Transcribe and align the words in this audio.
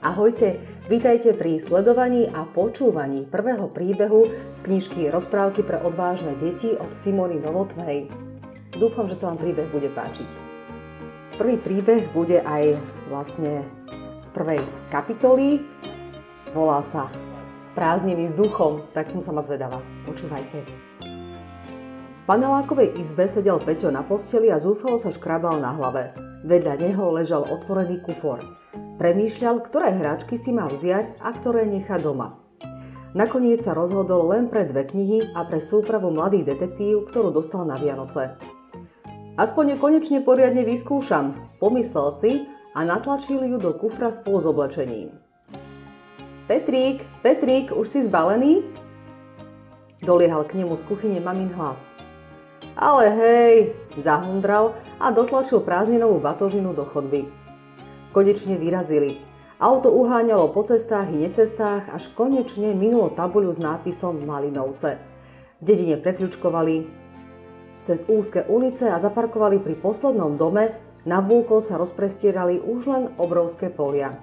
Ahojte, 0.00 0.56
vítajte 0.88 1.36
pri 1.36 1.60
sledovaní 1.60 2.24
a 2.32 2.48
počúvaní 2.48 3.28
prvého 3.28 3.68
príbehu 3.68 4.32
z 4.48 4.58
knižky 4.64 5.12
Rozprávky 5.12 5.60
pre 5.60 5.76
odvážne 5.76 6.32
deti 6.40 6.72
od 6.72 6.88
Simony 7.04 7.36
Novotvej. 7.36 8.08
Dúfam, 8.80 9.12
že 9.12 9.20
sa 9.20 9.28
vám 9.28 9.44
príbeh 9.44 9.68
bude 9.68 9.92
páčiť. 9.92 10.24
Prvý 11.36 11.60
príbeh 11.60 12.08
bude 12.16 12.40
aj 12.40 12.80
vlastne 13.12 13.60
z 14.24 14.26
prvej 14.32 14.64
kapitoly. 14.88 15.68
Volá 16.56 16.80
sa 16.80 17.12
Prázdniny 17.76 18.32
s 18.32 18.34
duchom, 18.34 18.88
tak 18.96 19.12
som 19.12 19.20
sa 19.20 19.36
ma 19.36 19.44
zvedala. 19.44 19.84
Počúvajte. 20.08 20.64
V 22.16 22.22
panelákovej 22.24 22.96
izbe 22.96 23.28
sedel 23.28 23.60
Peťo 23.60 23.92
na 23.92 24.00
posteli 24.00 24.48
a 24.48 24.56
zúfalo 24.56 24.96
sa 24.96 25.12
škrabal 25.12 25.60
na 25.60 25.76
hlave. 25.76 26.16
Vedľa 26.48 26.88
neho 26.88 27.04
ležal 27.12 27.44
otvorený 27.44 28.00
kufor. 28.00 28.40
Premýšľal, 29.00 29.64
ktoré 29.64 29.96
hráčky 29.96 30.36
si 30.36 30.52
má 30.52 30.68
vziať 30.68 31.16
a 31.24 31.32
ktoré 31.32 31.64
nechá 31.64 31.96
doma. 31.96 32.36
Nakoniec 33.16 33.64
sa 33.64 33.72
rozhodol 33.72 34.28
len 34.28 34.52
pre 34.52 34.68
dve 34.68 34.84
knihy 34.84 35.32
a 35.32 35.48
pre 35.48 35.56
súpravu 35.56 36.12
mladých 36.12 36.52
detektív, 36.52 37.08
ktorú 37.08 37.32
dostal 37.32 37.64
na 37.64 37.80
Vianoce. 37.80 38.36
Aspoň 39.40 39.72
ju 39.72 39.76
konečne 39.80 40.20
poriadne 40.20 40.68
vyskúšam, 40.68 41.32
pomyslel 41.56 42.08
si 42.20 42.30
a 42.76 42.84
natlačil 42.84 43.40
ju 43.40 43.56
do 43.56 43.72
kufra 43.72 44.12
spolu 44.12 44.36
s 44.36 44.44
oblečením. 44.44 45.16
Petrík, 46.44 47.00
Petrík, 47.24 47.72
už 47.72 47.88
si 47.88 48.04
zbalený? 48.04 48.68
Doliehal 50.04 50.44
k 50.44 50.60
nemu 50.60 50.76
z 50.76 50.84
kuchyne 50.84 51.24
mamin 51.24 51.48
hlas. 51.56 51.80
Ale 52.76 53.08
hej, 53.16 53.54
zahundral 53.96 54.76
a 55.00 55.08
dotlačil 55.08 55.64
prázdninovú 55.64 56.20
batožinu 56.20 56.76
do 56.76 56.84
chodby. 56.84 57.39
Konečne 58.10 58.58
vyrazili. 58.58 59.22
Auto 59.62 59.94
uháňalo 59.94 60.50
po 60.50 60.66
cestách 60.66 61.14
i 61.14 61.30
necestách, 61.30 61.86
až 61.94 62.10
konečne 62.18 62.74
minulo 62.74 63.14
tabuľu 63.14 63.54
s 63.54 63.62
nápisom 63.62 64.26
Malinovce. 64.26 64.98
V 65.60 65.62
dedine 65.62 65.94
prekľučkovali 65.94 66.90
cez 67.86 68.02
úzke 68.10 68.42
ulice 68.50 68.90
a 68.90 68.98
zaparkovali 68.98 69.62
pri 69.62 69.78
poslednom 69.78 70.34
dome, 70.34 70.74
na 71.06 71.22
vúko 71.22 71.62
sa 71.62 71.78
rozprestierali 71.78 72.58
už 72.58 72.80
len 72.90 73.04
obrovské 73.14 73.70
polia. 73.70 74.18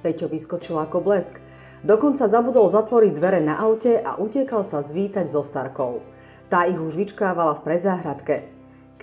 Peťo 0.00 0.32
vyskočil 0.32 0.80
ako 0.80 1.04
blesk. 1.04 1.36
Dokonca 1.84 2.24
zabudol 2.24 2.72
zatvoriť 2.72 3.12
dvere 3.12 3.44
na 3.44 3.60
aute 3.60 4.00
a 4.00 4.16
utekal 4.16 4.64
sa 4.64 4.80
zvítať 4.80 5.28
so 5.28 5.44
Starkou. 5.44 6.00
Tá 6.48 6.64
ich 6.64 6.80
už 6.80 6.96
vyčkávala 6.96 7.60
v 7.60 7.64
predzáhradke. 7.68 8.53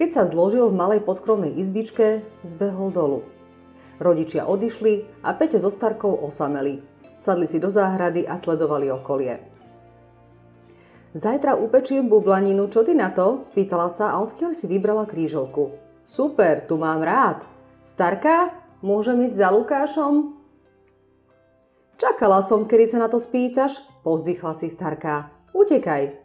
Keď 0.02 0.18
sa 0.18 0.26
zložil 0.26 0.66
v 0.66 0.74
malej 0.74 1.06
podkrovnej 1.06 1.62
izbičke, 1.62 2.26
zbehol 2.42 2.90
dolu. 2.90 3.22
Rodičia 4.02 4.50
odišli 4.50 5.22
a 5.22 5.30
Peťo 5.38 5.62
so 5.62 5.70
Starkou 5.70 6.26
osameli. 6.26 6.82
Sadli 7.14 7.46
si 7.46 7.62
do 7.62 7.70
záhrady 7.70 8.26
a 8.26 8.34
sledovali 8.34 8.90
okolie. 8.90 9.38
Zajtra 11.14 11.54
upečiem 11.54 12.10
bublaninu, 12.10 12.66
čo 12.74 12.82
ty 12.82 12.98
na 12.98 13.14
to? 13.14 13.46
Spýtala 13.46 13.94
sa 13.94 14.18
a 14.18 14.26
odkiaľ 14.26 14.58
si 14.58 14.66
vybrala 14.66 15.06
krížovku. 15.06 15.78
Super, 16.10 16.66
tu 16.66 16.82
mám 16.82 17.06
rád. 17.06 17.46
Starka, 17.86 18.58
môžem 18.82 19.22
ísť 19.30 19.38
za 19.38 19.54
Lukášom? 19.54 20.34
Čakala 22.02 22.42
som, 22.42 22.66
kedy 22.66 22.90
sa 22.90 22.98
na 22.98 23.06
to 23.06 23.22
spýtaš, 23.22 23.78
pozdychla 24.02 24.58
si 24.58 24.66
Starka. 24.74 25.30
Utekaj. 25.54 26.18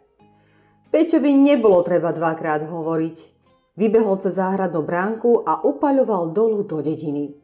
Peťovi 0.89 1.29
nebolo 1.37 1.85
treba 1.85 2.09
dvakrát 2.09 2.65
hovoriť. 2.65 3.36
Vybehol 3.77 4.17
cez 4.17 4.41
záhradnú 4.41 4.81
bránku 4.81 5.45
a 5.45 5.61
upaľoval 5.61 6.33
dolu 6.33 6.65
do 6.65 6.81
dediny. 6.81 7.37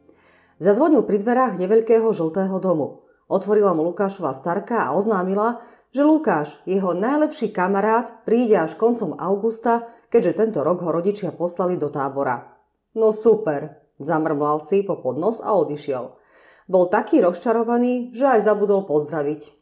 Zazvonil 0.58 1.06
pri 1.06 1.22
dverách 1.22 1.62
neveľkého 1.62 2.10
žltého 2.10 2.58
domu. 2.58 3.06
Otvorila 3.30 3.70
mu 3.70 3.86
Lukášova 3.86 4.34
starka 4.34 4.82
a 4.82 4.98
oznámila, 4.98 5.62
že 5.94 6.02
Lukáš, 6.02 6.58
jeho 6.66 6.90
najlepší 6.90 7.54
kamarát, 7.54 8.26
príde 8.26 8.58
až 8.58 8.74
koncom 8.74 9.14
augusta, 9.14 9.86
keďže 10.10 10.42
tento 10.42 10.66
rok 10.66 10.82
ho 10.82 10.90
rodičia 10.90 11.30
poslali 11.30 11.78
do 11.78 11.86
tábora. 11.86 12.50
No 12.98 13.14
super, 13.14 13.78
zamrmlal 14.02 14.58
si 14.66 14.82
po 14.82 14.98
podnos 14.98 15.38
a 15.38 15.54
odišiel. 15.54 16.18
Bol 16.66 16.90
taký 16.90 17.22
rozčarovaný, 17.22 18.10
že 18.10 18.26
aj 18.26 18.50
zabudol 18.50 18.90
pozdraviť. 18.90 19.54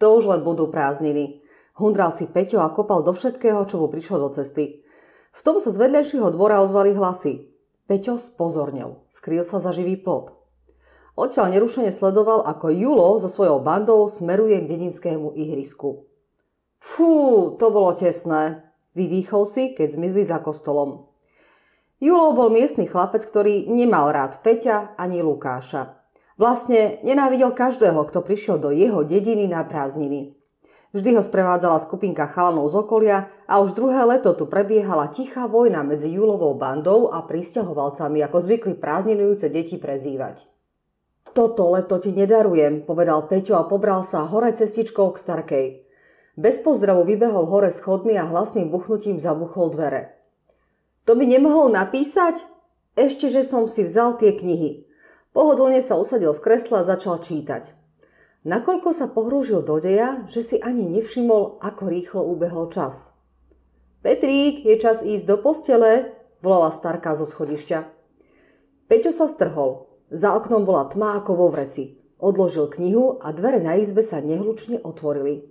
To 0.00 0.06
už 0.16 0.32
len 0.32 0.40
budú 0.44 0.72
prázdniny. 0.72 1.44
Hundral 1.76 2.16
si 2.16 2.24
Peťo 2.24 2.64
a 2.64 2.72
kopal 2.72 3.04
do 3.04 3.12
všetkého, 3.12 3.68
čo 3.68 3.76
mu 3.80 3.92
prišlo 3.92 4.16
do 4.16 4.28
cesty. 4.32 4.85
V 5.36 5.40
tom 5.44 5.60
sa 5.60 5.68
z 5.68 5.76
vedľajšieho 5.76 6.32
dvora 6.32 6.64
ozvali 6.64 6.96
hlasy. 6.96 7.52
Peťo 7.84 8.16
spozornil. 8.16 9.04
Skrýl 9.12 9.44
sa 9.44 9.60
za 9.60 9.70
živý 9.76 10.00
plot. 10.00 10.32
Odtiaľ 11.16 11.52
nerušene 11.56 11.92
sledoval, 11.92 12.44
ako 12.44 12.72
Julo 12.72 13.16
so 13.20 13.28
svojou 13.28 13.60
bandou 13.60 14.04
smeruje 14.04 14.60
k 14.64 14.68
dedinskému 14.68 15.32
ihrisku. 15.32 16.04
Fú, 16.76 17.56
to 17.56 17.72
bolo 17.72 17.96
tesné, 17.96 18.68
vydýchol 18.92 19.48
si, 19.48 19.72
keď 19.72 19.96
zmizli 19.96 20.28
za 20.28 20.40
kostolom. 20.44 21.08
Julo 21.96 22.36
bol 22.36 22.52
miestny 22.52 22.84
chlapec, 22.84 23.24
ktorý 23.24 23.64
nemal 23.72 24.12
rád 24.12 24.44
Peťa 24.44 24.92
ani 25.00 25.24
Lukáša. 25.24 25.96
Vlastne 26.36 27.00
nenávidel 27.00 27.56
každého, 27.56 27.96
kto 28.12 28.20
prišiel 28.20 28.60
do 28.60 28.68
jeho 28.68 29.00
dediny 29.00 29.48
na 29.48 29.64
prázdniny. 29.64 30.35
Vždy 30.96 31.12
ho 31.12 31.20
sprevádzala 31.20 31.76
skupinka 31.84 32.24
chalanov 32.24 32.72
z 32.72 32.80
okolia 32.80 33.28
a 33.44 33.60
už 33.60 33.76
druhé 33.76 34.00
leto 34.08 34.32
tu 34.32 34.48
prebiehala 34.48 35.12
tichá 35.12 35.44
vojna 35.44 35.84
medzi 35.84 36.08
Julovou 36.08 36.56
bandou 36.56 37.12
a 37.12 37.20
pristahovalcami, 37.20 38.24
ako 38.24 38.40
zvykli 38.40 38.80
prázdninujúce 38.80 39.52
deti 39.52 39.76
prezývať. 39.76 40.48
Toto 41.36 41.68
leto 41.76 42.00
ti 42.00 42.16
nedarujem, 42.16 42.88
povedal 42.88 43.28
Peťo 43.28 43.60
a 43.60 43.68
pobral 43.68 44.08
sa 44.08 44.24
hore 44.24 44.56
cestičkou 44.56 45.12
k 45.12 45.20
Starkej. 45.20 45.66
Bez 46.32 46.64
pozdravu 46.64 47.04
vybehol 47.04 47.44
hore 47.44 47.76
schodmi 47.76 48.16
a 48.16 48.24
hlasným 48.24 48.72
buchnutím 48.72 49.20
zabuchol 49.20 49.76
dvere. 49.76 50.16
To 51.04 51.12
by 51.12 51.28
nemohol 51.28 51.76
napísať? 51.76 52.40
Ešte, 52.96 53.28
že 53.28 53.44
som 53.44 53.68
si 53.68 53.84
vzal 53.84 54.16
tie 54.16 54.32
knihy. 54.32 54.88
Pohodlne 55.36 55.84
sa 55.84 56.00
usadil 56.00 56.32
v 56.32 56.40
kresle 56.40 56.80
a 56.80 56.88
začal 56.88 57.20
čítať. 57.20 57.68
Nakoľko 58.46 58.94
sa 58.94 59.10
pohrúžil 59.10 59.66
do 59.66 59.82
deja, 59.82 60.22
že 60.30 60.38
si 60.38 60.56
ani 60.62 60.86
nevšimol, 60.86 61.58
ako 61.58 61.82
rýchlo 61.90 62.22
ubehol 62.22 62.70
čas. 62.70 63.10
Petrík, 64.06 64.62
je 64.62 64.78
čas 64.78 65.02
ísť 65.02 65.26
do 65.26 65.36
postele, 65.42 66.14
volala 66.46 66.70
starka 66.70 67.18
zo 67.18 67.26
schodišťa. 67.26 67.78
Peťo 68.86 69.10
sa 69.10 69.26
strhol. 69.26 69.90
Za 70.14 70.38
oknom 70.38 70.62
bola 70.62 70.86
tma 70.86 71.18
ako 71.18 71.34
vo 71.34 71.46
vreci. 71.50 71.98
Odložil 72.22 72.70
knihu 72.70 73.18
a 73.18 73.34
dvere 73.34 73.58
na 73.58 73.82
izbe 73.82 74.06
sa 74.06 74.22
nehlučne 74.22 74.78
otvorili. 74.78 75.50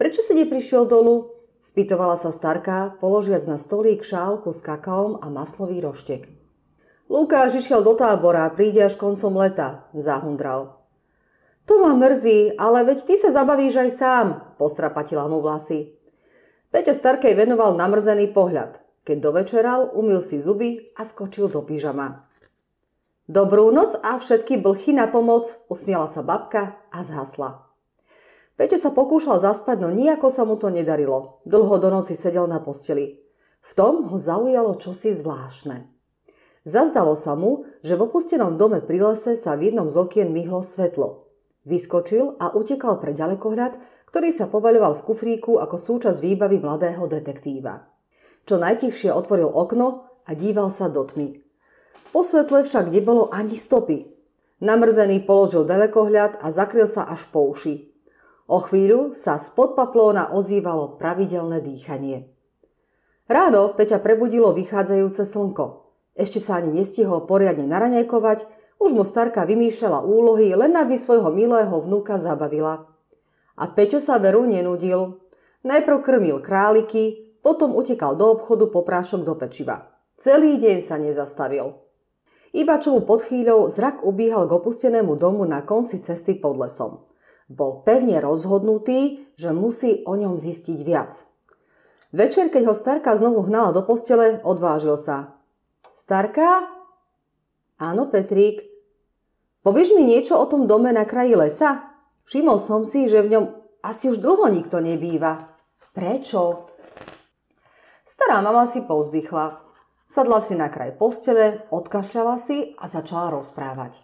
Prečo 0.00 0.24
si 0.24 0.32
neprišiel 0.40 0.88
dolu? 0.88 1.36
Spýtovala 1.60 2.16
sa 2.16 2.32
starka, 2.32 2.96
položiac 2.96 3.44
na 3.44 3.60
stolík 3.60 4.00
šálku 4.00 4.56
s 4.56 4.64
kakaom 4.64 5.20
a 5.20 5.28
maslový 5.28 5.84
roštek. 5.84 6.32
Lukáš 7.12 7.60
išiel 7.60 7.84
do 7.84 7.92
tábora, 7.92 8.48
príde 8.56 8.80
až 8.80 8.96
koncom 8.96 9.36
leta, 9.36 9.84
zahundral. 9.92 10.75
To 11.66 11.82
ma 11.82 11.98
mrzí, 11.98 12.54
ale 12.54 12.86
veď 12.86 12.98
ty 13.02 13.14
sa 13.18 13.34
zabavíš 13.34 13.74
aj 13.74 13.90
sám, 13.98 14.26
postrapatila 14.54 15.26
mu 15.26 15.42
vlasy. 15.42 15.98
Peťo 16.70 16.94
Starkej 16.94 17.34
venoval 17.34 17.74
namrzený 17.74 18.30
pohľad. 18.30 18.78
Keď 19.06 19.16
dovečeral, 19.22 19.94
umil 19.94 20.22
si 20.22 20.38
zuby 20.38 20.94
a 20.98 21.02
skočil 21.06 21.50
do 21.50 21.62
pyžama. 21.62 22.26
Dobrú 23.26 23.74
noc 23.74 23.98
a 24.06 24.22
všetky 24.22 24.62
blchy 24.62 24.94
na 24.94 25.10
pomoc, 25.10 25.50
usmiala 25.66 26.06
sa 26.06 26.22
babka 26.22 26.78
a 26.94 27.02
zhasla. 27.02 27.66
Peťo 28.54 28.78
sa 28.78 28.94
pokúšal 28.94 29.42
zaspať, 29.42 29.82
no 29.82 29.90
nejako 29.90 30.30
sa 30.30 30.46
mu 30.46 30.54
to 30.54 30.70
nedarilo. 30.70 31.42
Dlho 31.42 31.82
do 31.82 31.90
noci 31.90 32.14
sedel 32.14 32.46
na 32.46 32.62
posteli. 32.62 33.18
V 33.66 33.72
tom 33.74 34.06
ho 34.06 34.14
zaujalo 34.14 34.78
čosi 34.78 35.10
zvláštne. 35.10 35.90
Zazdalo 36.62 37.18
sa 37.18 37.34
mu, 37.34 37.66
že 37.82 37.98
v 37.98 38.06
opustenom 38.06 38.54
dome 38.54 38.78
pri 38.82 39.02
lese 39.02 39.34
sa 39.34 39.58
v 39.58 39.70
jednom 39.70 39.90
z 39.90 39.98
okien 39.98 40.30
myhlo 40.30 40.62
svetlo. 40.62 41.25
Vyskočil 41.66 42.38
a 42.38 42.54
utekal 42.54 43.02
pre 43.02 43.10
ďalekohľad, 43.10 43.74
ktorý 44.06 44.30
sa 44.30 44.46
povaľoval 44.46 45.02
v 45.02 45.04
kufríku 45.10 45.58
ako 45.58 45.76
súčasť 45.76 46.22
výbavy 46.22 46.62
mladého 46.62 47.10
detektíva. 47.10 47.90
Čo 48.46 48.62
najtichšie 48.62 49.10
otvoril 49.10 49.50
okno 49.50 50.06
a 50.22 50.30
díval 50.38 50.70
sa 50.70 50.86
do 50.86 51.02
tmy. 51.02 51.42
Po 52.14 52.22
svetle 52.22 52.62
však 52.62 52.94
nebolo 52.94 53.28
ani 53.34 53.58
stopy. 53.58 54.06
Namrzený 54.62 55.26
položil 55.26 55.66
ďalekohľad 55.66 56.40
a 56.40 56.46
zakryl 56.54 56.86
sa 56.86 57.04
až 57.04 57.26
po 57.28 57.50
uši. 57.50 57.92
O 58.46 58.62
chvíľu 58.62 59.12
sa 59.12 59.36
spod 59.36 59.74
paplóna 59.74 60.30
ozývalo 60.30 60.96
pravidelné 60.96 61.60
dýchanie. 61.66 62.30
Ráno 63.26 63.74
Peťa 63.74 63.98
prebudilo 63.98 64.54
vychádzajúce 64.54 65.26
slnko. 65.26 65.90
Ešte 66.14 66.38
sa 66.38 66.62
ani 66.62 66.78
nestihol 66.78 67.26
poriadne 67.26 67.66
naraňajkovať, 67.66 68.46
už 68.76 68.90
mu 68.92 69.02
starka 69.02 69.48
vymýšľala 69.48 70.04
úlohy, 70.04 70.52
len 70.52 70.76
aby 70.76 70.94
svojho 70.94 71.32
milého 71.32 71.72
vnúka 71.80 72.20
zabavila. 72.20 72.86
A 73.56 73.64
Peťo 73.72 73.98
sa 73.98 74.20
veru 74.20 74.44
nenudil. 74.44 75.16
Najprv 75.64 75.98
krmil 76.04 76.38
králiky, 76.44 77.32
potom 77.40 77.72
utekal 77.74 78.14
do 78.18 78.36
obchodu 78.36 78.68
po 78.68 78.82
prášok 78.84 79.22
do 79.24 79.34
pečiva. 79.38 79.90
Celý 80.18 80.58
deň 80.58 80.78
sa 80.82 80.98
nezastavil. 80.98 81.78
iba 82.56 82.80
čo 82.80 82.96
mu 82.96 83.04
pod 83.04 83.24
chvíľou 83.24 83.68
zrak 83.68 84.00
ubíhal 84.00 84.48
k 84.48 84.56
opustenému 84.56 85.14
domu 85.20 85.44
na 85.44 85.60
konci 85.60 86.00
cesty 86.00 86.36
pod 86.36 86.56
lesom. 86.56 87.04
Bol 87.46 87.86
pevne 87.86 88.18
rozhodnutý, 88.18 89.30
že 89.38 89.54
musí 89.54 90.02
o 90.08 90.18
ňom 90.18 90.40
zistiť 90.40 90.78
viac. 90.82 91.22
Večer, 92.10 92.50
keď 92.50 92.70
ho 92.70 92.74
starka 92.74 93.14
znovu 93.14 93.46
hnala 93.46 93.70
do 93.70 93.84
postele, 93.86 94.40
odvážil 94.42 94.98
sa. 94.98 95.38
Starka? 95.94 96.75
Áno, 97.76 98.08
Petrík. 98.08 98.64
Povieš 99.60 99.92
mi 99.92 100.08
niečo 100.08 100.40
o 100.40 100.48
tom 100.48 100.64
dome 100.64 100.96
na 100.96 101.04
kraji 101.04 101.36
lesa? 101.36 101.92
Všimol 102.24 102.64
som 102.64 102.88
si, 102.88 103.04
že 103.04 103.20
v 103.20 103.36
ňom 103.36 103.44
asi 103.84 104.08
už 104.08 104.18
dlho 104.18 104.48
nikto 104.48 104.80
nebýva. 104.80 105.52
Prečo? 105.92 106.72
Stará 108.06 108.40
mama 108.40 108.64
si 108.64 108.80
povzdychla. 108.80 109.60
Sadla 110.08 110.40
si 110.40 110.56
na 110.56 110.72
kraj 110.72 110.96
postele, 110.96 111.68
odkašľala 111.68 112.40
si 112.40 112.72
a 112.80 112.88
začala 112.88 113.34
rozprávať. 113.34 114.00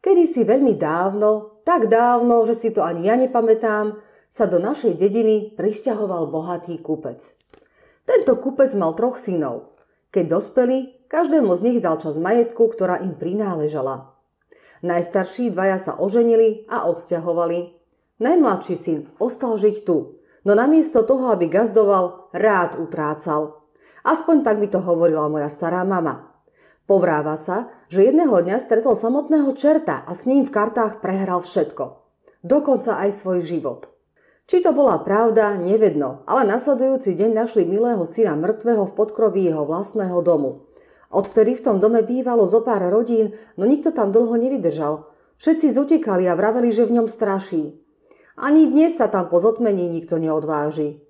Kedy 0.00 0.24
si 0.24 0.46
veľmi 0.46 0.78
dávno, 0.78 1.60
tak 1.66 1.90
dávno, 1.90 2.46
že 2.46 2.54
si 2.54 2.68
to 2.70 2.80
ani 2.80 3.10
ja 3.10 3.18
nepamätám, 3.18 3.98
sa 4.32 4.48
do 4.48 4.56
našej 4.56 4.96
dediny 4.96 5.52
pristahoval 5.52 6.30
bohatý 6.32 6.78
kupec. 6.80 7.34
Tento 8.06 8.32
kupec 8.38 8.72
mal 8.78 8.94
troch 8.94 9.18
synov. 9.18 9.76
Keď 10.14 10.24
dospeli, 10.30 10.95
každému 11.08 11.50
z 11.56 11.60
nich 11.62 11.78
dal 11.82 11.98
čas 11.98 12.20
majetku, 12.20 12.70
ktorá 12.70 13.00
im 13.02 13.14
prináležala. 13.14 14.12
Najstarší 14.84 15.50
dvaja 15.56 15.80
sa 15.80 15.92
oženili 15.96 16.68
a 16.68 16.84
odsťahovali. 16.86 17.74
Najmladší 18.20 18.76
syn 18.76 18.98
ostal 19.20 19.56
žiť 19.56 19.84
tu, 19.84 20.20
no 20.44 20.52
namiesto 20.52 21.04
toho, 21.04 21.32
aby 21.32 21.48
gazdoval, 21.48 22.30
rád 22.32 22.80
utrácal. 22.80 23.66
Aspoň 24.06 24.46
tak 24.46 24.56
mi 24.62 24.70
to 24.70 24.78
hovorila 24.78 25.26
moja 25.26 25.50
stará 25.50 25.82
mama. 25.82 26.30
Povráva 26.86 27.34
sa, 27.34 27.66
že 27.90 28.06
jedného 28.06 28.38
dňa 28.38 28.62
stretol 28.62 28.94
samotného 28.94 29.50
čerta 29.58 30.06
a 30.06 30.14
s 30.14 30.22
ním 30.22 30.46
v 30.46 30.54
kartách 30.54 31.02
prehral 31.02 31.42
všetko. 31.42 31.98
Dokonca 32.46 33.02
aj 33.02 33.10
svoj 33.18 33.42
život. 33.42 33.90
Či 34.46 34.62
to 34.62 34.70
bola 34.70 35.02
pravda, 35.02 35.58
nevedno, 35.58 36.22
ale 36.30 36.46
nasledujúci 36.46 37.18
deň 37.18 37.34
našli 37.34 37.66
milého 37.66 38.06
syna 38.06 38.38
mŕtvého 38.38 38.86
v 38.86 38.92
podkroví 38.94 39.42
jeho 39.42 39.66
vlastného 39.66 40.22
domu. 40.22 40.65
Odvtedy 41.10 41.54
v 41.54 41.64
tom 41.64 41.76
dome 41.78 42.02
bývalo 42.02 42.46
zo 42.46 42.62
pár 42.66 42.82
rodín, 42.90 43.34
no 43.54 43.66
nikto 43.66 43.94
tam 43.94 44.10
dlho 44.10 44.34
nevydržal. 44.34 45.06
Všetci 45.36 45.76
zutekali 45.76 46.26
a 46.26 46.34
vraveli, 46.34 46.72
že 46.72 46.88
v 46.88 47.00
ňom 47.00 47.08
straší. 47.08 47.76
Ani 48.36 48.68
dnes 48.68 48.96
sa 48.96 49.08
tam 49.08 49.28
po 49.32 49.40
zotmení 49.40 49.88
nikto 49.88 50.20
neodváži. 50.20 51.00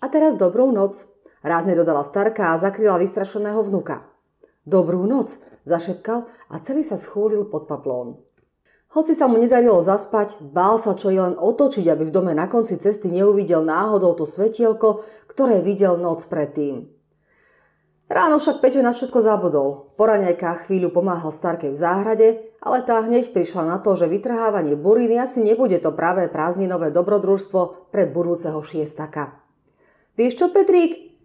A 0.00 0.08
teraz 0.12 0.36
dobrú 0.36 0.68
noc. 0.68 1.08
Rázne 1.44 1.76
dodala 1.76 2.00
starka 2.04 2.56
a 2.56 2.60
zakryla 2.60 2.96
vystrašeného 2.96 3.60
vnuka. 3.68 4.08
Dobrú 4.64 5.04
noc, 5.04 5.36
zašepkal 5.68 6.24
a 6.24 6.54
celý 6.64 6.80
sa 6.80 6.96
schúlil 6.96 7.44
pod 7.44 7.68
paplón. 7.68 8.16
Hoci 8.94 9.10
sa 9.10 9.26
mu 9.26 9.42
nedarilo 9.42 9.82
zaspať, 9.82 10.38
bál 10.38 10.78
sa 10.78 10.94
čo 10.94 11.10
je 11.10 11.18
len 11.18 11.34
otočiť, 11.34 11.82
aby 11.90 12.08
v 12.08 12.14
dome 12.14 12.30
na 12.30 12.46
konci 12.46 12.78
cesty 12.78 13.10
neuvidel 13.10 13.66
náhodou 13.66 14.14
to 14.14 14.22
svetielko, 14.22 15.02
ktoré 15.26 15.66
videl 15.66 15.98
noc 15.98 16.22
predtým. 16.30 16.93
Ráno 18.04 18.36
však 18.36 18.60
Peťo 18.60 18.84
na 18.84 18.92
všetko 18.92 19.18
zabudol. 19.24 19.96
Po 19.96 20.04
raňajkách 20.04 20.68
chvíľu 20.68 20.92
pomáhal 20.92 21.32
starke 21.32 21.72
v 21.72 21.76
záhrade, 21.76 22.28
ale 22.60 22.84
tá 22.84 23.00
hneď 23.00 23.32
prišla 23.32 23.64
na 23.64 23.76
to, 23.80 23.96
že 23.96 24.12
vytrhávanie 24.12 24.76
buriny 24.76 25.16
asi 25.16 25.40
nebude 25.40 25.80
to 25.80 25.88
pravé 25.88 26.28
prázdninové 26.28 26.92
dobrodružstvo 26.92 27.88
pre 27.88 28.04
budúceho 28.04 28.60
šiestaka. 28.60 29.40
Vieš 30.20 30.36
čo, 30.36 30.46
Petrík, 30.52 31.16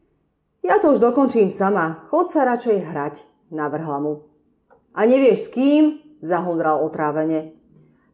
ja 0.63 0.79
to 0.79 0.95
už 0.95 1.03
dokončím 1.03 1.51
sama, 1.51 2.07
chod 2.07 2.31
sa 2.31 2.47
radšej 2.47 2.77
hrať, 2.91 3.15
navrhla 3.51 3.99
mu. 3.99 4.13
A 4.95 5.03
nevieš 5.03 5.47
s 5.47 5.51
kým? 5.51 5.83
zahundral 6.19 6.83
otrávene. 6.83 7.55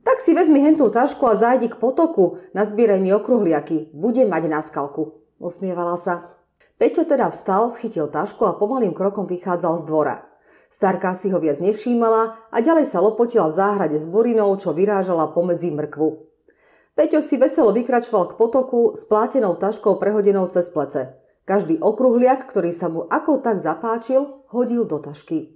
Tak 0.05 0.21
si 0.21 0.37
vezmi 0.37 0.61
hentú 0.61 0.93
tašku 0.93 1.25
a 1.25 1.33
zájdi 1.33 1.73
k 1.73 1.81
potoku, 1.81 2.37
nazbieraj 2.53 3.01
mi 3.01 3.09
okruhliaky, 3.09 3.89
budem 3.93 4.29
mať 4.29 4.43
na 4.45 4.61
skalku, 4.61 5.17
usmievala 5.41 5.97
sa. 5.97 6.34
Peťo 6.75 7.07
teda 7.07 7.31
vstal, 7.31 7.71
schytil 7.71 8.11
tašku 8.11 8.43
a 8.43 8.51
pomalým 8.59 8.91
krokom 8.91 9.23
vychádzal 9.31 9.79
z 9.79 9.83
dvora. 9.87 10.27
Starka 10.67 11.15
si 11.15 11.31
ho 11.31 11.39
viac 11.39 11.63
nevšímala 11.63 12.51
a 12.51 12.57
ďalej 12.59 12.91
sa 12.91 12.99
lopotila 12.99 13.47
v 13.47 13.55
záhrade 13.55 13.95
s 13.95 14.03
burinou, 14.03 14.51
čo 14.59 14.75
vyrážala 14.75 15.31
pomedzi 15.31 15.71
mrkvu. 15.71 16.19
Peťo 16.99 17.23
si 17.23 17.39
veselo 17.39 17.71
vykračoval 17.71 18.35
k 18.35 18.37
potoku 18.39 18.91
s 18.91 19.07
plátenou 19.07 19.55
taškou 19.55 19.95
prehodenou 19.95 20.51
cez 20.51 20.67
plece. 20.67 21.15
Každý 21.47 21.79
okruhliak, 21.79 22.43
ktorý 22.51 22.75
sa 22.75 22.91
mu 22.91 23.07
ako 23.07 23.39
tak 23.39 23.63
zapáčil, 23.63 24.43
hodil 24.51 24.83
do 24.83 24.99
tašky. 24.99 25.55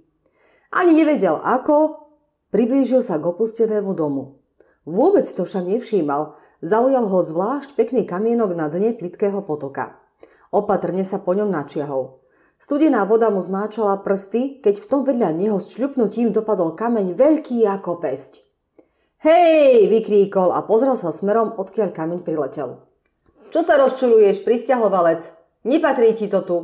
Ani 0.72 0.96
nevedel 0.96 1.36
ako, 1.36 2.00
priblížil 2.48 3.04
sa 3.04 3.20
k 3.20 3.28
opustenému 3.28 3.92
domu. 3.92 4.40
Vôbec 4.88 5.28
to 5.28 5.44
však 5.44 5.68
nevšímal, 5.68 6.40
zaujal 6.64 7.04
ho 7.12 7.20
zvlášť 7.20 7.76
pekný 7.76 8.08
kamienok 8.08 8.56
na 8.56 8.72
dne 8.72 8.96
plitkého 8.96 9.44
potoka. 9.44 9.99
Opatrne 10.50 11.06
sa 11.06 11.22
po 11.22 11.34
ňom 11.34 11.46
načiahol. 11.46 12.18
Studená 12.60 13.06
voda 13.06 13.30
mu 13.32 13.40
zmáčala 13.40 14.02
prsty, 14.04 14.60
keď 14.60 14.84
v 14.84 14.88
tom 14.90 15.00
vedľa 15.06 15.32
neho 15.32 15.56
s 15.56 15.70
čľupnutím 15.72 16.34
dopadol 16.34 16.76
kameň 16.76 17.16
veľký 17.16 17.64
ako 17.64 18.02
pesť. 18.02 18.44
Hej, 19.24 19.88
vykríkol 19.88 20.52
a 20.52 20.60
pozrel 20.66 20.98
sa 20.98 21.14
smerom, 21.14 21.56
odkiaľ 21.56 21.94
kameň 21.94 22.20
priletel. 22.26 22.84
Čo 23.48 23.64
sa 23.64 23.80
rozčuluješ, 23.80 24.44
pristahovalec? 24.44 25.24
Nepatrí 25.64 26.12
ti 26.18 26.28
to 26.28 26.40
tu. 26.44 26.58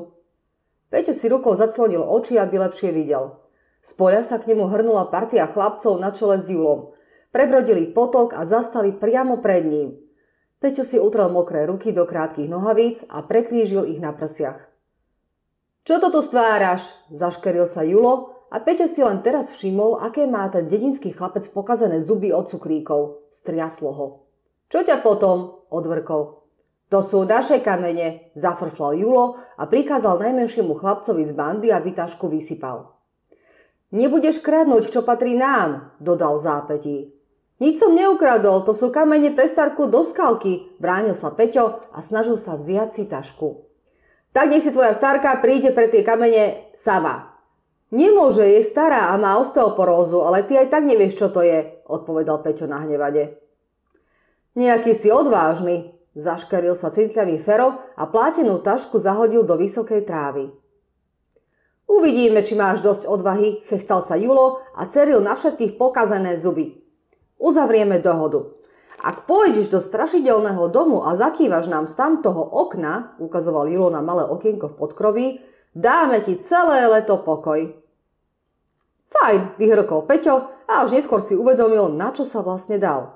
Peťo 0.93 1.13
si 1.17 1.27
rukou 1.27 1.57
zaclonil 1.57 2.05
oči, 2.05 2.39
aby 2.39 2.61
lepšie 2.63 2.93
videl. 2.93 3.41
Z 3.83 3.95
poľa 3.95 4.27
sa 4.27 4.37
k 4.43 4.51
nemu 4.51 4.67
hrnula 4.67 5.09
partia 5.13 5.47
chlapcov 5.47 5.99
na 6.01 6.11
čele 6.11 6.43
s 6.43 6.51
Julom. 6.51 6.97
Prebrodili 7.31 7.87
potok 7.91 8.35
a 8.35 8.49
zastali 8.49 8.91
priamo 8.91 9.39
pred 9.39 9.63
ním. 9.63 9.89
Peťo 10.57 10.89
si 10.89 10.97
utrel 10.97 11.29
mokré 11.29 11.69
ruky 11.69 11.93
do 11.93 12.09
krátkých 12.09 12.49
nohavíc 12.49 13.05
a 13.13 13.21
prekrížil 13.21 13.85
ich 13.93 14.01
na 14.01 14.17
prsiach. 14.17 14.65
Čo 15.85 16.01
to 16.01 16.09
tu 16.09 16.21
stváraš? 16.25 16.83
Zaškeril 17.13 17.69
sa 17.69 17.85
Julo 17.85 18.37
a 18.49 18.59
Peťo 18.63 18.89
si 18.89 19.05
len 19.05 19.21
teraz 19.21 19.53
všimol, 19.53 20.01
aké 20.01 20.25
má 20.25 20.49
ten 20.49 20.65
dedinský 20.65 21.13
chlapec 21.13 21.45
pokazené 21.53 22.01
zuby 22.01 22.33
od 22.33 22.49
cukríkov. 22.49 23.29
Striaslo 23.29 23.91
ho. 23.93 24.07
Čo 24.73 24.83
ťa 24.83 25.05
potom? 25.05 25.67
odvrkol. 25.71 26.47
To 26.87 27.03
sú 27.03 27.27
naše 27.27 27.59
kamene, 27.59 28.31
zafrflal 28.39 28.95
Julo 28.95 29.43
a 29.59 29.67
prikázal 29.67 30.23
najmenšiemu 30.23 30.79
chlapcovi 30.79 31.27
z 31.27 31.33
bandy, 31.35 31.69
aby 31.75 31.91
tašku 31.91 32.31
vysypal. 32.31 32.95
Nebudeš 33.91 34.39
kradnúť, 34.39 34.95
čo 34.95 35.03
patrí 35.03 35.35
nám, 35.35 35.95
dodal 35.99 36.39
zápetí. 36.39 37.16
Nič 37.57 37.81
som 37.81 37.97
neukradol, 37.97 38.69
to 38.69 38.77
sú 38.77 38.93
kamene 38.93 39.33
pre 39.33 39.49
starku 39.49 39.89
do 39.89 40.05
skalky, 40.05 40.69
bránil 40.77 41.17
sa 41.17 41.33
Peťo 41.33 41.89
a 41.89 42.05
snažil 42.05 42.37
sa 42.37 42.53
vziať 42.53 42.91
si 42.93 43.03
tašku. 43.09 43.65
Tak 44.37 44.53
nech 44.53 44.61
si 44.61 44.69
tvoja 44.69 44.93
starka 44.93 45.41
príde 45.41 45.73
pre 45.73 45.89
tie 45.89 46.05
kamene 46.05 46.69
sama. 46.77 47.33
Nemôže, 47.89 48.45
je 48.45 48.61
stará 48.61 49.09
a 49.09 49.17
má 49.17 49.41
osteoporózu, 49.41 50.21
ale 50.21 50.45
ty 50.45 50.61
aj 50.61 50.69
tak 50.69 50.85
nevieš, 50.85 51.17
čo 51.17 51.33
to 51.33 51.41
je, 51.41 51.81
odpovedal 51.89 52.45
Peťo 52.45 52.69
na 52.69 52.85
hnevade. 52.85 53.41
Nejaký 54.53 54.93
si 54.93 55.09
odvážny, 55.09 55.97
Zaškaril 56.17 56.73
sa 56.81 56.89
citľavý 56.89 57.37
Fero 57.37 57.77
a 57.93 58.09
plátenú 58.09 58.65
tašku 58.65 58.97
zahodil 58.97 59.45
do 59.45 59.61
vysokej 59.61 60.09
trávy. 60.09 60.49
Uvidíme, 61.85 62.41
či 62.41 62.57
máš 62.57 62.81
dosť 62.81 63.05
odvahy, 63.05 63.61
chechtal 63.69 64.01
sa 64.01 64.17
Julo 64.17 64.65
a 64.73 64.89
ceril 64.89 65.21
na 65.21 65.37
všetkých 65.37 65.77
pokazené 65.77 66.41
zuby. 66.41 66.86
Uzavrieme 67.37 68.01
dohodu. 68.01 68.57
Ak 68.97 69.29
pôjdeš 69.29 69.69
do 69.69 69.79
strašidelného 69.79 70.73
domu 70.73 71.05
a 71.05 71.15
zakývaš 71.15 71.69
nám 71.69 71.85
z 71.87 71.95
tamtoho 71.95 72.41
okna, 72.43 73.15
ukazoval 73.21 73.69
Julo 73.69 73.93
na 73.93 74.01
malé 74.01 74.25
okienko 74.25 74.73
v 74.73 74.79
podkroví, 74.81 75.27
dáme 75.77 76.25
ti 76.25 76.41
celé 76.41 76.89
leto 76.89 77.21
pokoj. 77.21 77.77
Fajn, 79.13 79.61
vyhrkol 79.61 80.09
Peťo 80.09 80.51
a 80.67 80.83
až 80.83 80.97
neskôr 80.97 81.23
si 81.23 81.37
uvedomil, 81.37 81.93
na 81.93 82.11
čo 82.11 82.27
sa 82.27 82.43
vlastne 82.43 82.81
dal. 82.81 83.15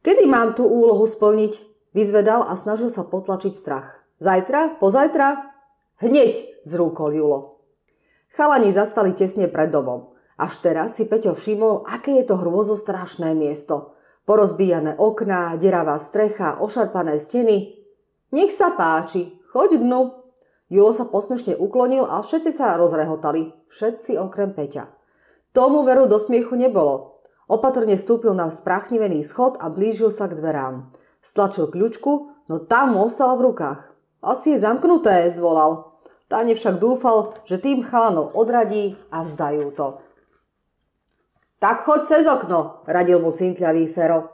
Kedy 0.00 0.24
mám 0.26 0.56
tú 0.56 0.64
úlohu 0.64 1.04
splniť? 1.04 1.60
Vyzvedal 1.92 2.46
a 2.46 2.56
snažil 2.56 2.88
sa 2.88 3.04
potlačiť 3.04 3.52
strach. 3.52 4.00
Zajtra? 4.18 4.80
Pozajtra? 4.80 5.52
Hneď, 6.00 6.64
zrúkol 6.64 7.12
Julo. 7.12 7.60
Chalani 8.34 8.72
zastali 8.72 9.12
tesne 9.12 9.50
pred 9.50 9.68
domom. 9.68 10.09
Až 10.40 10.64
teraz 10.64 10.96
si 10.96 11.04
Peťo 11.04 11.36
všimol, 11.36 11.84
aké 11.84 12.16
je 12.16 12.32
to 12.32 12.40
hrôzostrašné 12.40 13.36
miesto. 13.36 13.92
Porozbíjané 14.24 14.96
okná, 14.96 15.52
deravá 15.60 16.00
strecha, 16.00 16.56
ošarpané 16.64 17.20
steny. 17.20 17.76
Nech 18.32 18.48
sa 18.48 18.72
páči, 18.72 19.36
choď 19.52 19.76
dnu. 19.84 20.16
Julo 20.72 20.96
sa 20.96 21.04
posmešne 21.04 21.60
uklonil 21.60 22.08
a 22.08 22.24
všetci 22.24 22.56
sa 22.56 22.80
rozrehotali. 22.80 23.52
Všetci 23.68 24.16
okrem 24.16 24.56
Peťa. 24.56 24.88
Tomu 25.52 25.84
veru 25.84 26.08
do 26.08 26.16
smiechu 26.16 26.56
nebolo. 26.56 27.20
Opatrne 27.44 28.00
stúpil 28.00 28.32
na 28.32 28.48
spráchnivený 28.48 29.20
schod 29.26 29.60
a 29.60 29.68
blížil 29.68 30.08
sa 30.08 30.24
k 30.24 30.40
dverám. 30.40 30.88
Stlačil 31.20 31.68
kľúčku, 31.68 32.32
no 32.48 32.56
tam 32.64 32.96
mu 32.96 33.04
ostala 33.04 33.36
v 33.36 33.52
rukách. 33.52 33.92
Asi 34.24 34.56
je 34.56 34.62
zamknuté, 34.64 35.28
zvolal. 35.28 36.00
Táne 36.30 36.54
však 36.54 36.78
dúfal, 36.80 37.34
že 37.44 37.58
tým 37.58 37.84
chalanov 37.84 38.32
odradí 38.38 38.94
a 39.10 39.26
vzdajú 39.26 39.74
to. 39.74 40.00
Tak 41.60 41.84
choď 41.84 42.00
cez 42.08 42.24
okno, 42.24 42.88
radil 42.88 43.20
mu 43.20 43.36
cinkľavý 43.36 43.92
Fero. 43.92 44.32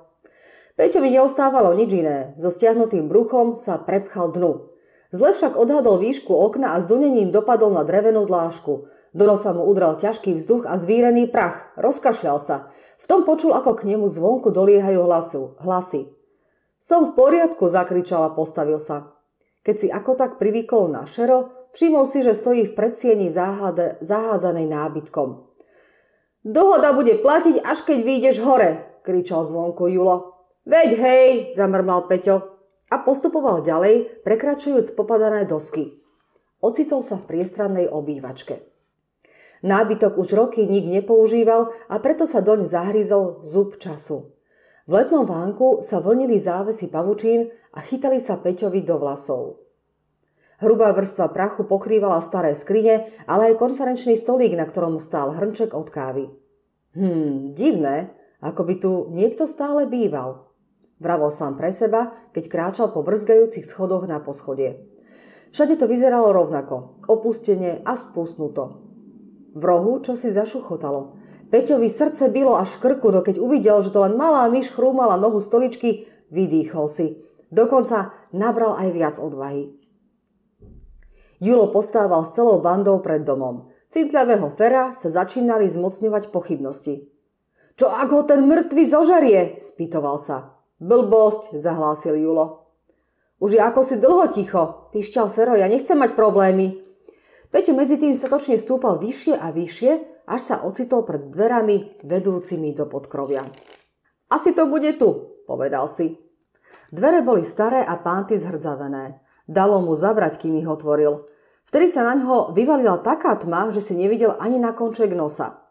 Peťovi 0.79 1.11
neostávalo 1.11 1.75
nič 1.75 1.91
iné. 1.91 2.39
So 2.39 2.55
stiahnutým 2.55 3.11
bruchom 3.11 3.59
sa 3.59 3.83
prepchal 3.83 4.31
dnu. 4.31 4.71
Zle 5.11 5.35
však 5.35 5.59
odhadol 5.59 5.99
výšku 5.99 6.31
okna 6.31 6.79
a 6.79 6.83
s 6.83 6.87
dunením 6.87 7.35
dopadol 7.35 7.75
na 7.75 7.83
drevenú 7.83 8.31
dlážku. 8.31 8.87
Do 9.11 9.25
nosa 9.27 9.51
mu 9.51 9.67
udral 9.67 9.99
ťažký 9.99 10.39
vzduch 10.39 10.71
a 10.71 10.79
zvírený 10.79 11.27
prach. 11.27 11.75
Rozkašľal 11.75 12.39
sa. 12.39 12.71
V 13.03 13.11
tom 13.11 13.27
počul, 13.27 13.57
ako 13.59 13.75
k 13.75 13.91
nemu 13.91 14.07
zvonku 14.07 14.55
doliehajú 14.55 15.01
hlasu, 15.03 15.59
hlasy. 15.67 16.07
Som 16.79 17.11
v 17.11 17.19
poriadku, 17.19 17.67
zakričal 17.67 18.23
a 18.23 18.35
postavil 18.37 18.79
sa. 18.79 19.17
Keď 19.67 19.75
si 19.83 19.89
ako 19.91 20.15
tak 20.15 20.39
privykol 20.39 20.93
na 20.93 21.09
šero, 21.11 21.71
všimol 21.75 22.07
si, 22.07 22.23
že 22.23 22.39
stojí 22.39 22.71
v 22.71 22.77
predsieni 22.77 23.33
zahádzanej 23.99 24.67
nábytkom. 24.71 25.46
Dohoda 26.47 26.95
bude 26.95 27.19
platiť, 27.19 27.59
až 27.59 27.83
keď 27.83 27.99
vyjdeš 28.07 28.37
hore, 28.39 29.03
kričal 29.03 29.43
zvonku 29.43 29.91
Julo. 29.91 30.47
Veď 30.63 30.95
hej, 30.95 31.31
zamrmal 31.59 32.07
Peťo 32.07 32.55
a 32.87 33.03
postupoval 33.03 33.67
ďalej, 33.67 34.23
prekračujúc 34.23 34.95
popadané 34.95 35.43
dosky. 35.43 35.99
Ocitol 36.63 37.03
sa 37.03 37.19
v 37.19 37.35
priestrannej 37.35 37.91
obývačke. 37.91 38.63
Nábytok 39.67 40.23
už 40.23 40.39
roky 40.39 40.71
nik 40.71 40.87
nepoužíval 40.87 41.75
a 41.91 41.95
preto 41.99 42.31
sa 42.31 42.39
doň 42.39 42.63
zahryzol 42.71 43.43
zub 43.43 43.83
času. 43.83 44.31
V 44.87 44.93
letnom 44.95 45.27
vánku 45.27 45.83
sa 45.83 45.99
vlnili 45.99 46.39
závesy 46.39 46.87
pavučín 46.87 47.51
a 47.75 47.83
chytali 47.83 48.23
sa 48.23 48.39
Peťovi 48.39 48.87
do 48.87 49.03
vlasov. 49.03 49.66
Hrubá 50.57 50.89
vrstva 50.97 51.29
prachu 51.37 51.69
pokrývala 51.69 52.25
staré 52.25 52.57
skrine, 52.57 53.13
ale 53.29 53.53
aj 53.53 53.61
konferenčný 53.61 54.17
stolík, 54.17 54.57
na 54.57 54.65
ktorom 54.65 54.97
stál 54.97 55.37
hrnček 55.37 55.77
od 55.77 55.93
kávy. 55.93 56.33
Hm, 56.97 57.53
divné, 57.53 58.17
ako 58.41 58.63
by 58.65 58.75
tu 58.81 58.93
niekto 59.13 59.45
stále 59.45 59.85
býval. 59.85 60.49
Vravel 60.97 61.29
sám 61.29 61.61
pre 61.61 61.77
seba, 61.77 62.17
keď 62.33 62.45
kráčal 62.49 62.89
po 62.89 63.05
brzgajúcich 63.05 63.69
schodoch 63.69 64.09
na 64.09 64.17
poschodie. 64.17 64.81
Všade 65.53 65.77
to 65.77 65.85
vyzeralo 65.85 66.33
rovnako, 66.33 67.05
opustenie 67.05 67.85
a 67.85 67.93
spustnuto. 67.93 68.81
V 69.53 69.63
rohu 69.63 70.01
čo 70.01 70.17
si 70.17 70.33
zašuchotalo. 70.33 71.21
Peťovi 71.53 71.89
srdce 71.93 72.33
bylo 72.33 72.57
až 72.57 72.81
krku, 72.81 73.13
no 73.13 73.21
keď 73.21 73.39
uvidel, 73.39 73.85
že 73.85 73.93
to 73.93 74.03
len 74.03 74.17
malá 74.17 74.49
myš 74.49 74.73
chrúmala 74.73 75.21
nohu 75.21 75.39
stoličky, 75.39 76.09
vydýchol 76.33 76.89
si. 76.89 77.21
Dokonca 77.53 78.17
nabral 78.33 78.75
aj 78.75 78.89
viac 78.91 79.17
odvahy. 79.21 79.86
Julo 81.37 81.69
postával 81.69 82.25
s 82.25 82.33
celou 82.33 82.65
bandou 82.65 83.01
pred 83.05 83.21
domom. 83.21 83.69
Citľavého 83.93 84.49
Fera 84.57 84.97
sa 84.97 85.13
začínali 85.13 85.69
zmocňovať 85.69 86.33
pochybnosti. 86.33 87.07
Čo 87.77 87.93
ak 87.93 88.09
ho 88.09 88.23
ten 88.25 88.49
mŕtvy 88.49 88.83
zožarie? 88.89 89.41
spýtoval 89.61 90.17
sa. 90.17 90.57
Blbosť, 90.81 91.57
zahlásil 91.57 92.17
Julo. 92.17 92.73
Už 93.37 93.57
je 93.57 93.61
ako 93.61 93.81
si 93.85 94.01
dlho 94.01 94.33
ticho, 94.33 94.89
pišťal 94.97 95.29
Fero, 95.29 95.53
ja 95.53 95.69
nechcem 95.69 95.97
mať 95.97 96.17
problémy. 96.17 96.81
Peťo 97.53 97.77
medzi 97.77 98.01
tým 98.01 98.17
statočne 98.17 98.57
stúpal 98.57 98.97
vyššie 98.97 99.37
a 99.37 99.53
vyššie, 99.53 99.93
až 100.25 100.41
sa 100.41 100.57
ocitol 100.65 101.05
pred 101.05 101.29
dverami 101.29 102.01
vedúcimi 102.01 102.73
do 102.73 102.89
podkrovia. 102.89 103.45
Asi 104.33 104.57
to 104.57 104.67
bude 104.67 104.97
tu, 104.97 105.37
povedal 105.45 105.87
si. 105.87 106.17
Dvere 106.91 107.21
boli 107.21 107.45
staré 107.45 107.85
a 107.85 108.01
pánty 108.01 108.41
zhrdzavené. 108.41 109.26
Dalo 109.47 109.79
mu 109.79 109.95
zavrať, 109.95 110.43
kým 110.43 110.59
ich 110.59 110.67
otvoril. 110.67 111.27
Vtedy 111.67 111.91
sa 111.91 112.07
na 112.07 112.15
ňo 112.19 112.55
vyvalila 112.55 113.03
taká 113.03 113.35
tma, 113.39 113.71
že 113.75 113.83
si 113.83 113.95
nevidel 113.95 114.35
ani 114.39 114.59
na 114.59 114.75
konček 114.75 115.15
nosa. 115.15 115.63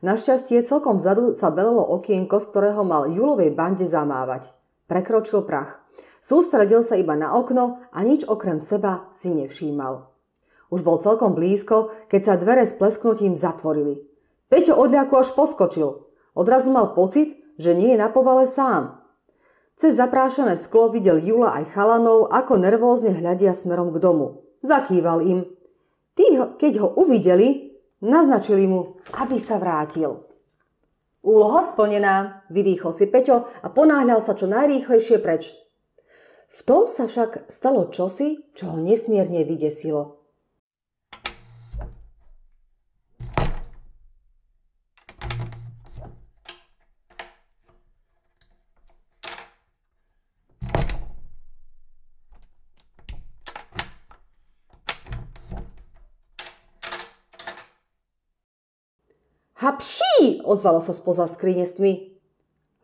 Našťastie 0.00 0.64
celkom 0.64 0.96
vzadu 0.96 1.36
sa 1.36 1.52
belelo 1.52 1.84
okienko, 1.84 2.40
z 2.40 2.46
ktorého 2.48 2.82
mal 2.86 3.10
Julovej 3.10 3.52
bande 3.52 3.84
zamávať. 3.84 4.48
Prekročil 4.88 5.44
prach. 5.44 5.82
Sústredil 6.24 6.80
sa 6.80 6.96
iba 6.96 7.16
na 7.16 7.36
okno 7.36 7.84
a 7.92 7.98
nič 8.00 8.24
okrem 8.24 8.64
seba 8.64 9.08
si 9.12 9.32
nevšímal. 9.32 10.08
Už 10.70 10.86
bol 10.86 11.02
celkom 11.02 11.34
blízko, 11.34 11.90
keď 12.06 12.20
sa 12.22 12.34
dvere 12.38 12.64
s 12.64 12.76
plesknutím 12.78 13.34
zatvorili. 13.34 14.06
Peťo 14.48 14.78
odľaku 14.78 15.14
až 15.18 15.34
poskočil. 15.34 16.06
Odrazu 16.34 16.70
mal 16.70 16.94
pocit, 16.94 17.36
že 17.58 17.74
nie 17.74 17.92
je 17.94 18.00
na 18.00 18.08
povale 18.08 18.46
sám. 18.46 18.99
Cez 19.80 19.96
zaprášené 19.96 20.60
sklo 20.60 20.92
videl 20.92 21.16
Jula 21.16 21.56
aj 21.56 21.72
chalanov, 21.72 22.28
ako 22.28 22.60
nervózne 22.60 23.16
hľadia 23.16 23.56
smerom 23.56 23.96
k 23.96 24.04
domu. 24.04 24.44
Zakýval 24.60 25.24
im. 25.24 25.48
Tí, 26.12 26.36
keď 26.36 26.84
ho 26.84 26.88
uvideli, 27.00 27.70
Naznačili 28.00 28.64
mu, 28.64 28.96
aby 29.12 29.36
sa 29.36 29.60
vrátil. 29.60 30.24
Úloha 31.20 31.60
splnená, 31.60 32.48
vydýchol 32.48 32.96
si 32.96 33.04
Peťo 33.04 33.44
a 33.60 33.68
ponáhľal 33.68 34.24
sa 34.24 34.32
čo 34.32 34.48
najrýchlejšie 34.48 35.20
preč. 35.20 35.52
V 36.48 36.60
tom 36.64 36.88
sa 36.88 37.04
však 37.04 37.52
stalo 37.52 37.92
čosi, 37.92 38.40
čo 38.56 38.72
ho 38.72 38.76
nesmierne 38.80 39.44
vydesilo. 39.44 40.19
Hapší, 59.60 60.40
ozvalo 60.40 60.80
sa 60.80 60.96
spoza 60.96 61.28
skrine 61.28 61.68
s 61.68 61.76
tmy. 61.76 62.16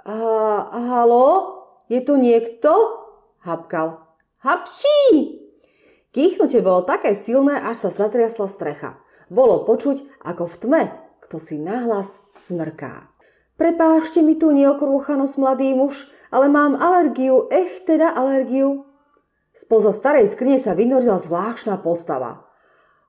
Halo? 0.05 1.29
Je 1.89 2.05
tu 2.05 2.21
niekto? 2.21 2.69
Hapkal. 3.41 4.05
Hapší! 4.45 5.41
Kýchnutie 6.13 6.61
bolo 6.61 6.85
také 6.85 7.17
silné, 7.17 7.57
až 7.57 7.89
sa 7.89 8.05
zatriasla 8.05 8.45
strecha. 8.53 9.01
Bolo 9.33 9.65
počuť, 9.65 10.05
ako 10.21 10.45
v 10.53 10.57
tme, 10.61 10.83
kto 11.25 11.41
si 11.41 11.57
nahlas 11.57 12.21
smrká. 12.37 13.09
Prepášte 13.57 14.21
mi 14.21 14.37
tu 14.37 14.53
neokrúchanosť, 14.53 15.35
mladý 15.41 15.73
muž, 15.73 16.05
ale 16.29 16.53
mám 16.53 16.77
alergiu, 16.77 17.49
ech 17.49 17.89
teda 17.89 18.13
alergiu. 18.13 18.85
Spoza 19.57 19.97
starej 19.97 20.29
skrine 20.29 20.61
sa 20.61 20.77
vynorila 20.77 21.17
zvláštna 21.17 21.81
postava. 21.81 22.45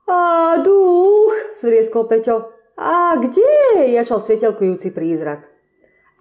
A 0.08 0.56
duch, 0.64 1.36
zvrieskol 1.52 2.08
Peťo. 2.08 2.57
A 2.78 3.18
kde? 3.18 3.90
jačal 3.90 4.22
svietelkujúci 4.22 4.94
prízrak. 4.94 5.50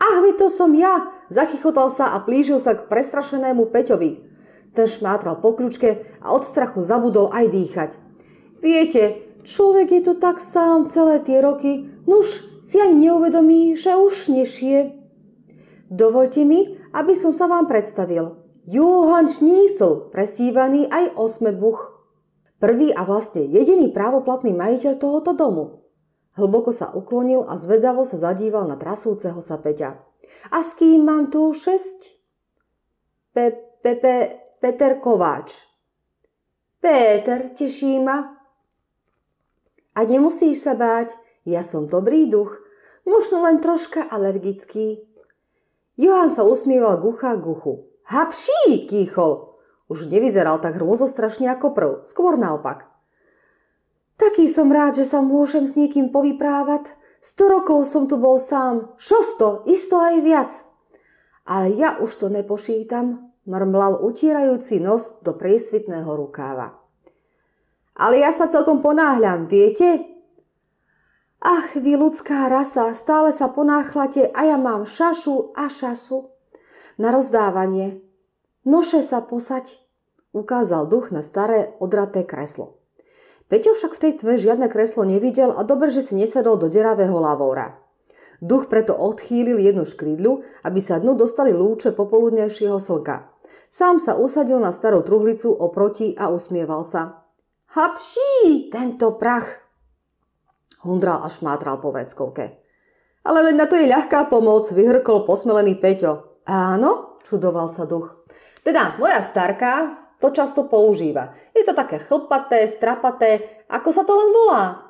Ach, 0.02 0.18
veď 0.26 0.42
to 0.42 0.48
som 0.50 0.74
ja, 0.74 1.14
zachychotal 1.30 1.94
sa 1.94 2.18
a 2.18 2.22
plížil 2.26 2.58
sa 2.58 2.74
k 2.74 2.90
prestrašenému 2.90 3.70
Peťovi. 3.70 4.26
Ten 4.74 4.90
šmátral 4.90 5.38
po 5.38 5.54
kľúčke 5.54 6.18
a 6.18 6.34
od 6.34 6.42
strachu 6.42 6.82
zabudol 6.82 7.30
aj 7.30 7.46
dýchať. 7.54 7.90
Viete, 8.58 9.22
človek 9.46 9.90
je 9.94 10.02
tu 10.02 10.14
tak 10.18 10.42
sám 10.42 10.90
celé 10.90 11.22
tie 11.22 11.46
roky, 11.46 11.94
nuž 12.10 12.42
si 12.66 12.82
ani 12.82 13.06
neuvedomí, 13.06 13.78
že 13.78 13.94
už 13.94 14.34
nešie. 14.34 14.98
Dovolte 15.94 16.42
mi, 16.42 16.78
aby 16.90 17.14
som 17.14 17.30
sa 17.30 17.46
vám 17.46 17.70
predstavil. 17.70 18.34
Johann 18.66 19.30
Schniesel, 19.30 20.10
presívaný 20.10 20.90
aj 20.90 21.16
osmebuch. 21.22 21.96
Prvý 22.58 22.90
a 22.92 23.06
vlastne 23.06 23.46
jediný 23.46 23.94
právoplatný 23.94 24.58
majiteľ 24.58 24.94
tohoto 24.98 25.38
domu. 25.38 25.87
Hlboko 26.38 26.70
sa 26.70 26.94
uklonil 26.94 27.50
a 27.50 27.58
zvedavo 27.58 28.06
sa 28.06 28.22
zadíval 28.22 28.70
na 28.70 28.78
trasúceho 28.78 29.42
sa 29.42 29.58
Peťa. 29.58 29.98
A 30.54 30.62
s 30.62 30.78
kým 30.78 31.02
mám 31.02 31.34
tu 31.34 31.50
šesť? 31.50 32.14
Pe, 33.34 33.58
pe, 33.82 33.94
pe, 33.98 34.16
Peter 34.62 35.02
Kováč. 35.02 35.66
Péter, 36.78 37.54
teší 37.58 37.98
ma. 38.06 38.38
A 39.98 40.00
nemusíš 40.06 40.62
sa 40.62 40.78
báť, 40.78 41.18
ja 41.42 41.66
som 41.66 41.90
dobrý 41.90 42.30
duch, 42.30 42.54
možno 43.02 43.42
len 43.42 43.58
troška 43.58 44.06
alergický. 44.06 45.02
Johan 45.98 46.30
sa 46.30 46.46
usmieval 46.46 47.02
gucha 47.02 47.34
guchu. 47.34 47.90
Hapší, 48.06 48.86
kýchol. 48.86 49.58
Už 49.90 50.06
nevyzeral 50.06 50.62
tak 50.62 50.78
hrôzostrašne 50.78 51.50
ako 51.50 51.68
prv, 51.74 51.92
skôr 52.06 52.38
naopak. 52.38 52.86
Taký 54.18 54.50
som 54.50 54.74
rád, 54.74 54.98
že 54.98 55.06
sa 55.06 55.22
môžem 55.22 55.70
s 55.70 55.78
niekým 55.78 56.10
povyprávať. 56.10 56.90
Sto 57.22 57.50
rokov 57.50 57.86
som 57.86 58.10
tu 58.10 58.18
bol 58.18 58.42
sám, 58.42 58.98
šosto, 58.98 59.62
isto 59.70 60.02
aj 60.02 60.16
viac. 60.26 60.52
Ale 61.46 61.78
ja 61.78 62.02
už 62.02 62.26
to 62.26 62.28
nepošítam, 62.34 63.30
mrmlal 63.46 64.02
utierajúci 64.02 64.82
nos 64.82 65.14
do 65.22 65.38
priesvitného 65.38 66.10
rukáva. 66.18 66.82
Ale 67.98 68.22
ja 68.22 68.34
sa 68.34 68.50
celkom 68.50 68.82
ponáhľam, 68.82 69.46
viete? 69.50 70.06
Ach, 71.38 71.70
vy 71.78 71.98
ľudská 71.98 72.50
rasa, 72.50 72.94
stále 72.98 73.30
sa 73.34 73.50
ponáchlate 73.50 74.34
a 74.34 74.50
ja 74.50 74.58
mám 74.58 74.90
šašu 74.90 75.54
a 75.54 75.70
šasu. 75.70 76.34
Na 76.98 77.14
rozdávanie. 77.14 78.02
Noše 78.66 79.06
sa 79.06 79.22
posať, 79.22 79.78
ukázal 80.34 80.90
duch 80.90 81.14
na 81.14 81.22
staré 81.22 81.78
odraté 81.78 82.26
kreslo. 82.26 82.77
Peťo 83.48 83.80
však 83.80 83.96
v 83.96 84.02
tej 84.04 84.14
tme 84.20 84.36
žiadne 84.36 84.68
kreslo 84.68 85.08
nevidel 85.08 85.56
a 85.56 85.64
dobre, 85.64 85.88
že 85.88 86.04
si 86.04 86.20
nesadol 86.20 86.60
do 86.60 86.68
deravého 86.68 87.16
lavóra. 87.16 87.80
Duch 88.44 88.70
preto 88.70 88.94
odchýlil 88.94 89.58
jednu 89.58 89.88
škrídlu, 89.88 90.46
aby 90.68 90.80
sa 90.84 91.00
dnu 91.00 91.16
dostali 91.16 91.56
lúče 91.56 91.96
popoludnejšieho 91.96 92.78
slnka. 92.78 93.32
Sám 93.72 94.04
sa 94.04 94.20
usadil 94.20 94.60
na 94.60 94.76
starú 94.76 95.02
truhlicu 95.02 95.50
oproti 95.52 96.14
a 96.16 96.30
usmieval 96.30 96.84
sa. 96.84 97.24
Hapší, 97.72 98.72
tento 98.72 99.16
prach! 99.16 99.48
Hundral 100.84 101.24
a 101.26 101.28
šmátral 101.28 101.82
po 101.84 101.92
veckovke. 101.92 102.64
Ale 103.28 103.44
veď 103.44 103.56
na 103.60 103.66
to 103.68 103.76
je 103.76 103.92
ľahká 103.92 104.32
pomoc, 104.32 104.72
vyhrkol 104.72 105.28
posmelený 105.28 105.76
Peťo. 105.84 106.44
Áno, 106.48 107.20
čudoval 107.28 107.68
sa 107.68 107.84
duch. 107.84 108.24
Teda, 108.64 108.96
moja 108.96 109.20
starka 109.20 109.92
to 110.18 110.34
často 110.34 110.66
používa. 110.66 111.38
Je 111.54 111.62
to 111.62 111.78
také 111.78 112.02
chlpaté, 112.02 112.66
strapaté, 112.66 113.62
ako 113.70 113.90
sa 113.94 114.02
to 114.02 114.14
len 114.18 114.30
volá. 114.34 114.88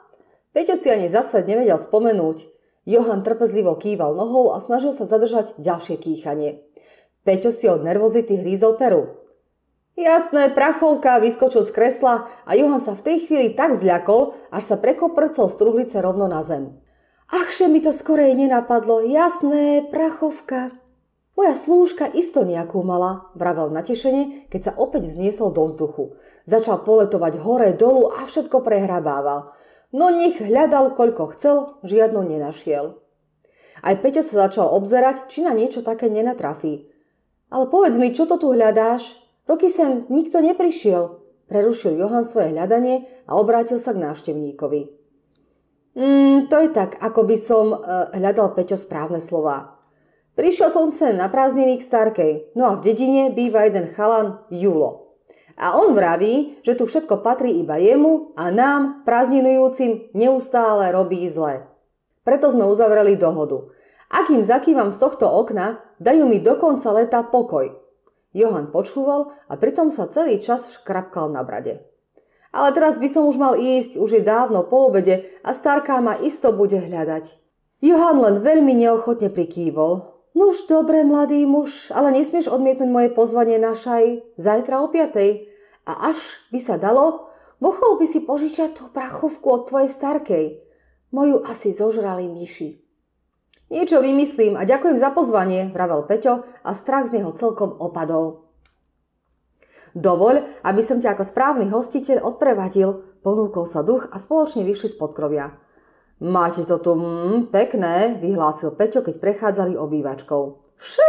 Peťo 0.56 0.80
si 0.80 0.88
ani 0.88 1.12
za 1.12 1.22
svet 1.22 1.46
nevedel 1.46 1.78
spomenúť. 1.78 2.48
Johan 2.88 3.22
trpezlivo 3.22 3.76
kýval 3.76 4.16
nohou 4.16 4.56
a 4.56 4.64
snažil 4.64 4.96
sa 4.96 5.04
zadržať 5.04 5.60
ďalšie 5.60 6.00
kýchanie. 6.00 6.64
Peťo 7.28 7.52
si 7.52 7.68
od 7.68 7.84
nervozity 7.84 8.40
hrízol 8.40 8.80
peru. 8.80 9.28
Jasné, 10.00 10.54
prachovka 10.56 11.20
vyskočil 11.20 11.68
z 11.68 11.72
kresla 11.74 12.32
a 12.48 12.56
Johan 12.56 12.80
sa 12.80 12.96
v 12.96 13.04
tej 13.04 13.18
chvíli 13.28 13.48
tak 13.58 13.76
zľakol, 13.76 14.38
až 14.54 14.64
sa 14.64 14.76
prekoprcol 14.80 15.52
z 15.52 15.56
truhlice 15.60 15.98
rovno 16.00 16.32
na 16.32 16.46
zem. 16.48 16.80
Achže 17.28 17.68
mi 17.68 17.84
to 17.84 17.92
skorej 17.92 18.32
nenapadlo, 18.38 19.04
jasné, 19.04 19.84
prachovka. 19.92 20.72
Moja 21.38 21.54
slúžka 21.54 22.10
isto 22.10 22.42
nejakú 22.42 22.82
mala, 22.82 23.30
vravel 23.38 23.70
natešene, 23.70 24.50
keď 24.50 24.62
sa 24.66 24.72
opäť 24.74 25.14
vzniesol 25.14 25.54
do 25.54 25.70
vzduchu. 25.70 26.18
Začal 26.50 26.82
poletovať 26.82 27.38
hore, 27.38 27.78
dolu 27.78 28.10
a 28.10 28.26
všetko 28.26 28.66
prehrabával. 28.66 29.54
No 29.94 30.10
nech 30.10 30.42
hľadal, 30.42 30.98
koľko 30.98 31.38
chcel, 31.38 31.78
žiadnu 31.86 32.26
nenašiel. 32.26 32.98
Aj 33.86 33.96
Peťo 34.02 34.26
sa 34.26 34.50
začal 34.50 34.66
obzerať, 34.66 35.30
či 35.30 35.46
na 35.46 35.54
niečo 35.54 35.86
také 35.86 36.10
nenatrafí. 36.10 36.90
Ale 37.54 37.70
povedz 37.70 38.02
mi, 38.02 38.18
čo 38.18 38.26
to 38.26 38.42
tu 38.42 38.50
hľadáš? 38.50 39.14
Roky 39.46 39.70
sem 39.70 40.10
nikto 40.10 40.42
neprišiel. 40.42 41.22
Prerušil 41.48 42.02
Johan 42.02 42.26
svoje 42.26 42.52
hľadanie 42.52 43.06
a 43.30 43.38
obrátil 43.38 43.78
sa 43.78 43.94
k 43.94 44.02
návštevníkovi. 44.04 44.82
Mm, 45.96 46.50
to 46.50 46.56
je 46.66 46.70
tak, 46.74 46.98
ako 46.98 47.30
by 47.30 47.38
som 47.38 47.66
uh, 47.72 48.10
hľadal 48.12 48.58
Peťo 48.58 48.76
správne 48.76 49.22
slova. 49.24 49.77
Prišiel 50.38 50.70
som 50.70 50.94
sem 50.94 51.18
na 51.18 51.26
prázdniny 51.34 51.82
k 51.82 51.88
starkej, 51.90 52.34
no 52.54 52.70
a 52.70 52.72
v 52.78 52.86
dedine 52.86 53.34
býva 53.34 53.66
jeden 53.66 53.90
chalan 53.98 54.38
Julo. 54.54 55.18
A 55.58 55.74
on 55.74 55.98
vraví, 55.98 56.62
že 56.62 56.78
tu 56.78 56.86
všetko 56.86 57.26
patrí 57.26 57.58
iba 57.58 57.82
jemu 57.82 58.38
a 58.38 58.54
nám, 58.54 59.02
prázdninujúcim, 59.02 60.14
neustále 60.14 60.94
robí 60.94 61.26
zle. 61.26 61.66
Preto 62.22 62.54
sme 62.54 62.70
uzavreli 62.70 63.18
dohodu. 63.18 63.74
Ak 64.14 64.30
im 64.30 64.46
zakývam 64.46 64.94
z 64.94 65.02
tohto 65.02 65.26
okna, 65.26 65.82
dajú 65.98 66.30
mi 66.30 66.38
do 66.38 66.54
konca 66.54 66.94
leta 66.94 67.26
pokoj. 67.26 67.74
Johan 68.30 68.70
počúval 68.70 69.34
a 69.50 69.58
pritom 69.58 69.90
sa 69.90 70.06
celý 70.06 70.38
čas 70.38 70.70
škrapkal 70.70 71.34
na 71.34 71.42
brade. 71.42 71.82
Ale 72.54 72.78
teraz 72.78 73.02
by 73.02 73.10
som 73.10 73.26
už 73.26 73.42
mal 73.42 73.58
ísť, 73.58 73.98
už 73.98 74.22
je 74.22 74.22
dávno 74.22 74.62
po 74.70 74.94
obede 74.94 75.34
a 75.42 75.50
starká 75.58 75.98
ma 75.98 76.22
isto 76.22 76.54
bude 76.54 76.78
hľadať. 76.78 77.34
Johan 77.82 78.22
len 78.22 78.46
veľmi 78.46 78.86
neochotne 78.86 79.34
prikývol, 79.34 80.17
Nuž 80.38 80.70
dobre, 80.70 81.02
mladý 81.02 81.50
muž, 81.50 81.90
ale 81.90 82.14
nesmieš 82.14 82.46
odmietnúť 82.46 82.86
moje 82.94 83.10
pozvanie 83.10 83.58
na 83.58 83.74
šaj 83.74 84.38
zajtra 84.38 84.86
o 84.86 84.88
piatej. 84.94 85.50
A 85.90 86.14
až 86.14 86.22
by 86.54 86.62
sa 86.62 86.78
dalo, 86.78 87.34
mohol 87.58 87.98
by 87.98 88.06
si 88.06 88.22
požičať 88.22 88.78
tú 88.78 88.86
prachovku 88.94 89.50
od 89.50 89.66
tvojej 89.66 89.90
starkej. 89.90 90.46
Moju 91.10 91.42
asi 91.42 91.74
zožrali 91.74 92.30
myši. 92.30 92.78
Niečo 93.74 93.98
vymyslím 93.98 94.62
a 94.62 94.64
ďakujem 94.64 95.02
za 95.02 95.10
pozvanie, 95.10 95.74
vravel 95.74 96.06
Peťo 96.06 96.46
a 96.62 96.72
strach 96.78 97.10
z 97.10 97.18
neho 97.18 97.34
celkom 97.34 97.74
opadol. 97.74 98.46
Dovoľ, 99.98 100.62
aby 100.62 100.82
som 100.86 101.02
ťa 101.02 101.18
ako 101.18 101.26
správny 101.26 101.66
hostiteľ 101.74 102.22
odprevadil, 102.22 103.02
ponúkol 103.26 103.66
sa 103.66 103.82
duch 103.82 104.06
a 104.14 104.22
spoločne 104.22 104.62
vyšli 104.62 104.94
z 104.94 104.96
podkrovia. 105.02 105.58
Máte 106.18 106.66
to 106.66 106.82
tu 106.82 106.98
mm, 106.98 107.54
pekné, 107.54 108.18
vyhlásil 108.18 108.74
Peťo, 108.74 109.06
keď 109.06 109.22
prechádzali 109.22 109.78
obývačkou. 109.78 110.58
Še? 110.82 111.06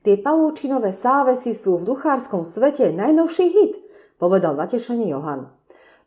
Tie 0.00 0.16
pavúčinové 0.16 0.96
sávesy 0.96 1.52
sú 1.52 1.76
v 1.76 1.92
duchárskom 1.92 2.48
svete 2.48 2.88
najnovší 2.88 3.46
hit, 3.52 3.74
povedal 4.16 4.56
natešený 4.56 5.12
Johan. 5.12 5.52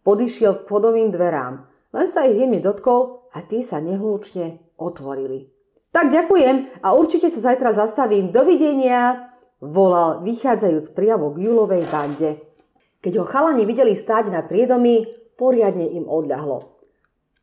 Podišiel 0.02 0.66
k 0.66 0.66
podovým 0.66 1.14
dverám, 1.14 1.62
len 1.94 2.08
sa 2.10 2.26
ich 2.26 2.34
jemne 2.42 2.58
dotkol 2.58 3.30
a 3.38 3.46
tí 3.46 3.62
sa 3.62 3.78
nehlúčne 3.78 4.58
otvorili. 4.82 5.54
Tak 5.94 6.10
ďakujem 6.10 6.82
a 6.82 6.98
určite 6.98 7.30
sa 7.30 7.54
zajtra 7.54 7.78
zastavím. 7.78 8.34
Dovidenia, 8.34 9.30
volal, 9.62 10.26
vychádzajúc 10.26 10.90
priamo 10.98 11.30
k 11.38 11.46
Julovej 11.46 11.86
bande. 11.86 12.42
Keď 12.98 13.14
ho 13.22 13.30
chalani 13.30 13.62
videli 13.62 13.94
stáť 13.94 14.34
na 14.34 14.42
priedomí, 14.42 15.06
poriadne 15.38 15.86
im 15.86 16.10
odľahlo. 16.10 16.73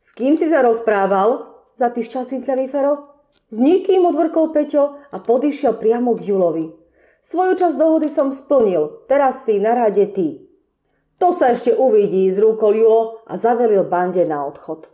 S 0.01 0.17
kým 0.17 0.41
si 0.41 0.49
sa 0.49 0.65
rozprával? 0.65 1.45
Zapišťal 1.77 2.25
citlivý 2.29 2.73
Fero. 2.73 3.21
S 3.53 3.57
nikým 3.61 4.09
odvrkol 4.09 4.53
Peťo 4.57 4.97
a 5.13 5.17
podišiel 5.21 5.77
priamo 5.77 6.17
k 6.17 6.33
Julovi. 6.33 6.67
Svoju 7.21 7.53
časť 7.61 7.77
dohody 7.77 8.09
som 8.09 8.33
splnil, 8.33 9.05
teraz 9.05 9.45
si 9.45 9.61
na 9.61 9.77
rade 9.77 10.09
ty. 10.17 10.49
To 11.21 11.37
sa 11.37 11.53
ešte 11.53 11.77
uvidí, 11.77 12.33
zrúkol 12.33 12.81
Julo 12.81 13.21
a 13.29 13.37
zavelil 13.37 13.85
bande 13.85 14.25
na 14.25 14.49
odchod. 14.49 14.89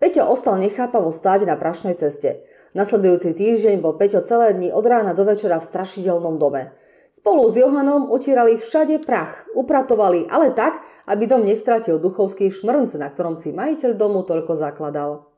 Peťo 0.00 0.24
ostal 0.24 0.56
nechápavo 0.56 1.12
stáť 1.12 1.44
na 1.44 1.60
prašnej 1.60 2.00
ceste. 2.00 2.48
Nasledujúci 2.72 3.36
týždeň 3.36 3.84
bol 3.84 4.00
Peťo 4.00 4.24
celé 4.24 4.56
dni 4.56 4.72
od 4.72 4.84
rána 4.88 5.12
do 5.12 5.28
večera 5.28 5.60
v 5.60 5.68
strašidelnom 5.68 6.40
dome. 6.40 6.72
Spolu 7.14 7.46
s 7.46 7.54
Johanom 7.54 8.10
utierali 8.10 8.58
všade 8.58 8.98
prach, 9.06 9.46
upratovali, 9.54 10.26
ale 10.26 10.50
tak, 10.50 10.82
aby 11.06 11.30
dom 11.30 11.46
nestratil 11.46 12.02
duchovský 12.02 12.50
šmrnc, 12.50 12.90
na 12.98 13.06
ktorom 13.06 13.38
si 13.38 13.54
majiteľ 13.54 13.94
domu 13.94 14.26
toľko 14.26 14.58
zakladal. 14.58 15.30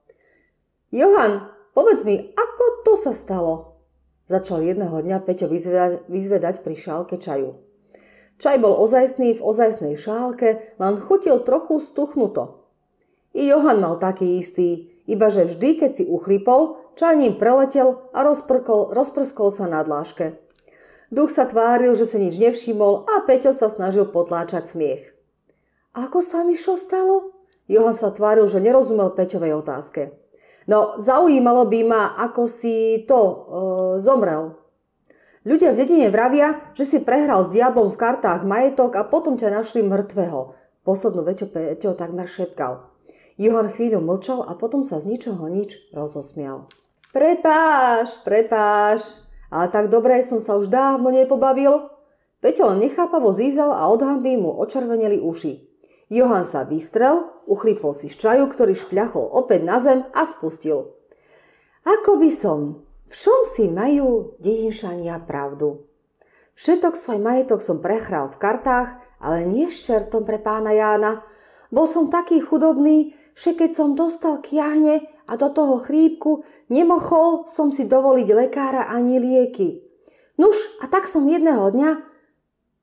Johan, 0.88 1.52
povedz 1.76 2.00
mi, 2.00 2.32
ako 2.32 2.64
to 2.80 2.96
sa 2.96 3.12
stalo? 3.12 3.76
Začal 4.24 4.64
jedného 4.64 5.04
dňa 5.04 5.20
Peťo 5.20 5.52
vyzvedať, 5.52 6.08
vyzvedať 6.08 6.64
pri 6.64 6.80
šálke 6.80 7.20
čaju. 7.20 7.60
Čaj 8.40 8.56
bol 8.56 8.72
ozajstný 8.72 9.36
v 9.36 9.44
ozajstnej 9.44 10.00
šálke, 10.00 10.80
len 10.80 10.94
chutil 11.04 11.44
trochu 11.44 11.84
stuchnuto. 11.84 12.72
I 13.36 13.52
Johan 13.52 13.84
mal 13.84 14.00
taký 14.00 14.40
istý, 14.40 14.96
iba 15.04 15.28
že 15.28 15.44
vždy, 15.44 15.76
keď 15.76 15.90
si 15.92 16.04
uchripol, 16.08 16.80
čajním 16.96 17.36
preletel 17.36 18.00
a 18.16 18.24
rozprkol, 18.24 18.96
rozprskol 18.96 19.52
sa 19.52 19.68
na 19.68 19.84
dláške. 19.84 20.45
Duch 21.14 21.30
sa 21.30 21.46
tváril, 21.46 21.94
že 21.94 22.06
si 22.06 22.18
nič 22.18 22.34
nevšimol 22.34 23.06
a 23.06 23.22
Peťo 23.22 23.54
sa 23.54 23.70
snažil 23.70 24.10
potláčať 24.10 24.66
smiech. 24.66 25.14
Ako 25.94 26.18
sa 26.18 26.42
mi 26.42 26.58
šo 26.58 26.74
stalo? 26.74 27.36
Johan 27.70 27.94
sa 27.94 28.10
tváril, 28.10 28.46
že 28.50 28.62
nerozumel 28.62 29.14
Peťovej 29.14 29.52
otázke. 29.62 30.02
No, 30.66 30.98
zaujímalo 30.98 31.66
by 31.70 31.80
ma, 31.86 32.02
ako 32.18 32.50
si 32.50 33.06
to 33.06 33.18
e, 33.22 33.34
zomrel. 34.02 34.58
Ľudia 35.46 35.70
v 35.70 35.78
dedine 35.78 36.10
vravia, 36.10 36.74
že 36.74 36.82
si 36.82 36.98
prehral 36.98 37.46
s 37.46 37.54
diablom 37.54 37.94
v 37.94 38.00
kartách 38.02 38.42
majetok 38.42 38.98
a 38.98 39.06
potom 39.06 39.38
ťa 39.38 39.62
našli 39.62 39.86
mŕtvého. 39.86 40.58
Poslednú 40.82 41.22
veťo 41.22 41.46
Peťo 41.46 41.94
takmer 41.94 42.26
šepkal. 42.26 42.82
Johan 43.38 43.70
chvíľu 43.70 44.02
mlčal 44.02 44.42
a 44.42 44.58
potom 44.58 44.82
sa 44.82 44.98
z 44.98 45.06
ničoho 45.06 45.46
nič 45.46 45.78
rozosmial. 45.94 46.66
Prepáš, 47.14 48.18
prepáš, 48.26 49.25
ale 49.50 49.66
tak 49.70 49.88
dobre 49.92 50.20
som 50.22 50.42
sa 50.42 50.58
už 50.58 50.70
dávno 50.70 51.10
nepobavil. 51.10 51.90
Peťo 52.42 52.70
len 52.70 52.84
nechápavo 52.86 53.32
zízal 53.32 53.72
a 53.72 53.88
od 53.88 54.02
hamby 54.02 54.36
mu 54.36 54.54
očerveneli 54.60 55.18
uši. 55.22 55.66
Johan 56.06 56.46
sa 56.46 56.62
vystrel, 56.62 57.26
uchlípol 57.50 57.90
si 57.90 58.06
z 58.06 58.16
čaju, 58.22 58.46
ktorý 58.46 58.78
špľachol 58.78 59.26
opäť 59.34 59.60
na 59.66 59.82
zem 59.82 60.06
a 60.14 60.22
spustil. 60.22 60.94
Ako 61.82 62.18
by 62.22 62.30
som, 62.30 62.86
v 63.10 63.14
čom 63.14 63.40
si 63.50 63.66
majú 63.66 64.38
dedinšania 64.38 65.18
pravdu? 65.26 65.86
Všetok 66.54 66.94
svoj 66.94 67.18
majetok 67.18 67.60
som 67.60 67.82
prehral 67.82 68.30
v 68.30 68.38
kartách, 68.38 69.02
ale 69.18 69.44
nie 69.44 69.66
šertom 69.66 70.22
pre 70.22 70.38
pána 70.38 70.72
Jána. 70.72 71.26
Bol 71.74 71.90
som 71.90 72.06
taký 72.06 72.38
chudobný, 72.38 73.18
že 73.36 73.52
keď 73.52 73.70
som 73.74 73.98
dostal 73.98 74.38
kiahne 74.40 75.04
a 75.26 75.34
do 75.34 75.50
toho 75.50 75.82
chrípku, 75.82 76.46
nemohol 76.70 77.46
som 77.50 77.74
si 77.74 77.86
dovoliť 77.86 78.28
lekára 78.30 78.86
ani 78.90 79.18
lieky. 79.18 79.82
Nuž, 80.38 80.56
a 80.82 80.86
tak 80.86 81.10
som 81.10 81.26
jedného 81.26 81.70
dňa 81.70 81.90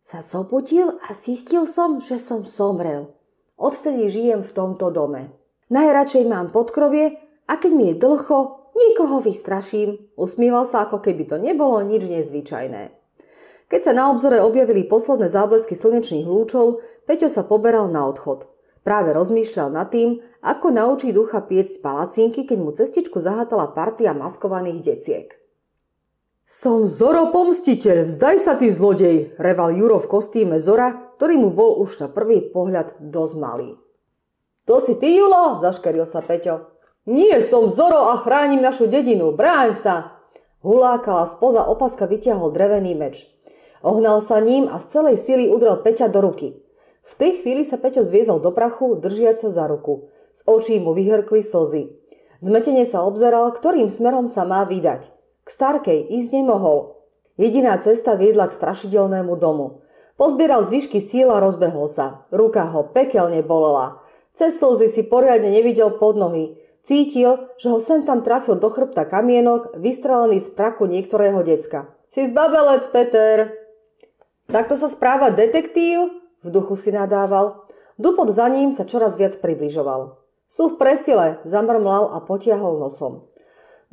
sa 0.03 0.19
zobudil 0.19 0.99
a 0.99 1.15
zistil 1.15 1.63
som, 1.63 2.03
že 2.03 2.19
som 2.19 2.43
somrel. 2.43 3.15
Odvtedy 3.55 4.11
žijem 4.11 4.43
v 4.43 4.51
tomto 4.51 4.91
dome. 4.91 5.31
Najradšej 5.71 6.27
mám 6.27 6.51
podkrovie 6.51 7.17
a 7.47 7.53
keď 7.55 7.71
mi 7.71 7.85
je 7.93 7.95
dlho, 7.95 8.39
nikoho 8.75 9.17
vystraším. 9.23 10.11
Usmieval 10.19 10.67
sa, 10.67 10.83
ako 10.83 10.99
keby 10.99 11.23
to 11.29 11.39
nebolo 11.39 11.79
nič 11.85 12.03
nezvyčajné. 12.03 12.91
Keď 13.71 13.81
sa 13.81 13.93
na 13.95 14.11
obzore 14.11 14.37
objavili 14.43 14.85
posledné 14.85 15.31
záblesky 15.31 15.73
slnečných 15.73 16.27
lúčov, 16.27 16.83
Peťo 17.09 17.27
sa 17.27 17.41
poberal 17.43 17.89
na 17.89 18.05
odchod. 18.05 18.52
Práve 18.83 19.15
rozmýšľal 19.15 19.71
nad 19.71 19.87
tým, 19.89 20.19
ako 20.43 20.67
naučí 20.75 21.15
ducha 21.15 21.39
piecť 21.39 21.79
palacinky, 21.79 22.43
keď 22.43 22.57
mu 22.59 22.75
cestičku 22.75 23.23
zahátala 23.23 23.71
partia 23.71 24.11
maskovaných 24.11 24.79
deciek. 24.83 25.27
Som 26.43 26.91
Zoro 26.91 27.31
pomstiteľ, 27.31 28.11
vzdaj 28.11 28.35
sa 28.43 28.53
ty 28.59 28.67
zlodej, 28.67 29.39
reval 29.39 29.71
Juro 29.71 30.03
v 30.03 30.11
kostýme 30.11 30.59
Zora, 30.59 31.15
ktorý 31.15 31.39
mu 31.39 31.49
bol 31.55 31.79
už 31.79 32.03
na 32.03 32.07
prvý 32.11 32.43
pohľad 32.43 32.99
dosť 32.99 33.35
malý. 33.39 33.79
To 34.67 34.83
si 34.83 34.99
ty, 34.99 35.15
Julo, 35.15 35.63
zaškeril 35.63 36.03
sa 36.03 36.19
Peťo. 36.19 36.67
Nie, 37.07 37.39
som 37.43 37.71
Zoro 37.71 38.11
a 38.11 38.19
chránim 38.19 38.59
našu 38.59 38.91
dedinu, 38.91 39.31
bráň 39.31 39.79
sa! 39.79 39.95
Hulákala 40.63 41.27
spoza 41.27 41.63
opaska 41.67 42.07
vyťahol 42.07 42.55
drevený 42.55 42.95
meč. 42.95 43.27
Ohnal 43.83 44.23
sa 44.23 44.39
ním 44.39 44.71
a 44.71 44.79
z 44.79 44.95
celej 44.95 45.19
sily 45.19 45.51
udrel 45.51 45.75
Peťa 45.83 46.07
do 46.07 46.23
ruky. 46.23 46.62
V 47.03 47.13
tej 47.19 47.43
chvíli 47.43 47.67
sa 47.67 47.75
Peťo 47.75 48.01
zviezol 48.01 48.39
do 48.39 48.55
prachu, 48.55 48.95
držiac 48.97 49.43
sa 49.43 49.51
za 49.51 49.67
ruku. 49.67 50.07
Z 50.33 50.47
očí 50.49 50.79
mu 50.79 50.95
vyhrkli 50.95 51.43
slzy. 51.43 51.91
Zmetene 52.39 52.83
sa 52.83 53.05
obzeral, 53.05 53.51
ktorým 53.53 53.91
smerom 53.91 54.27
sa 54.27 54.43
má 54.47 54.63
vydať. 54.65 55.11
K 55.43 55.49
starkej 55.51 55.99
ísť 56.09 56.29
nemohol. 56.31 56.99
Jediná 57.35 57.75
cesta 57.79 58.15
viedla 58.15 58.47
k 58.47 58.55
strašidelnému 58.55 59.35
domu. 59.35 59.83
Pozbieral 60.15 60.63
zvyšky 60.63 61.03
síl 61.03 61.27
a 61.33 61.41
rozbehol 61.43 61.91
sa. 61.91 62.23
Ruka 62.31 62.69
ho 62.71 62.87
pekelne 62.87 63.43
bolela. 63.43 63.99
Cez 64.33 64.57
slzy 64.57 64.89
si 64.89 65.01
poriadne 65.03 65.51
nevidel 65.51 65.99
pod 65.99 66.17
nohy. 66.17 66.57
Cítil, 66.83 67.47
že 67.59 67.71
ho 67.71 67.79
sem 67.79 68.03
tam 68.03 68.27
trafil 68.27 68.59
do 68.59 68.67
chrbta 68.67 69.07
kamienok, 69.07 69.79
vystrelený 69.79 70.43
z 70.43 70.51
praku 70.51 70.83
niektorého 70.83 71.39
decka. 71.43 71.87
Si 72.11 72.27
zbabelec, 72.27 72.85
Peter! 72.91 73.55
Takto 74.51 74.75
sa 74.75 74.91
správa 74.91 75.31
detektív? 75.31 76.22
V 76.43 76.51
duchu 76.51 76.75
si 76.75 76.91
nadával. 76.91 77.63
Dupot 77.95 78.27
za 78.29 78.51
ním 78.51 78.75
sa 78.75 78.83
čoraz 78.83 79.15
viac 79.15 79.39
približoval. 79.39 80.19
Sú 80.51 80.75
v 80.75 80.77
presile, 80.77 81.39
zamrmlal 81.47 82.13
a 82.13 82.21
potiahol 82.21 82.77
nosom. 82.77 83.25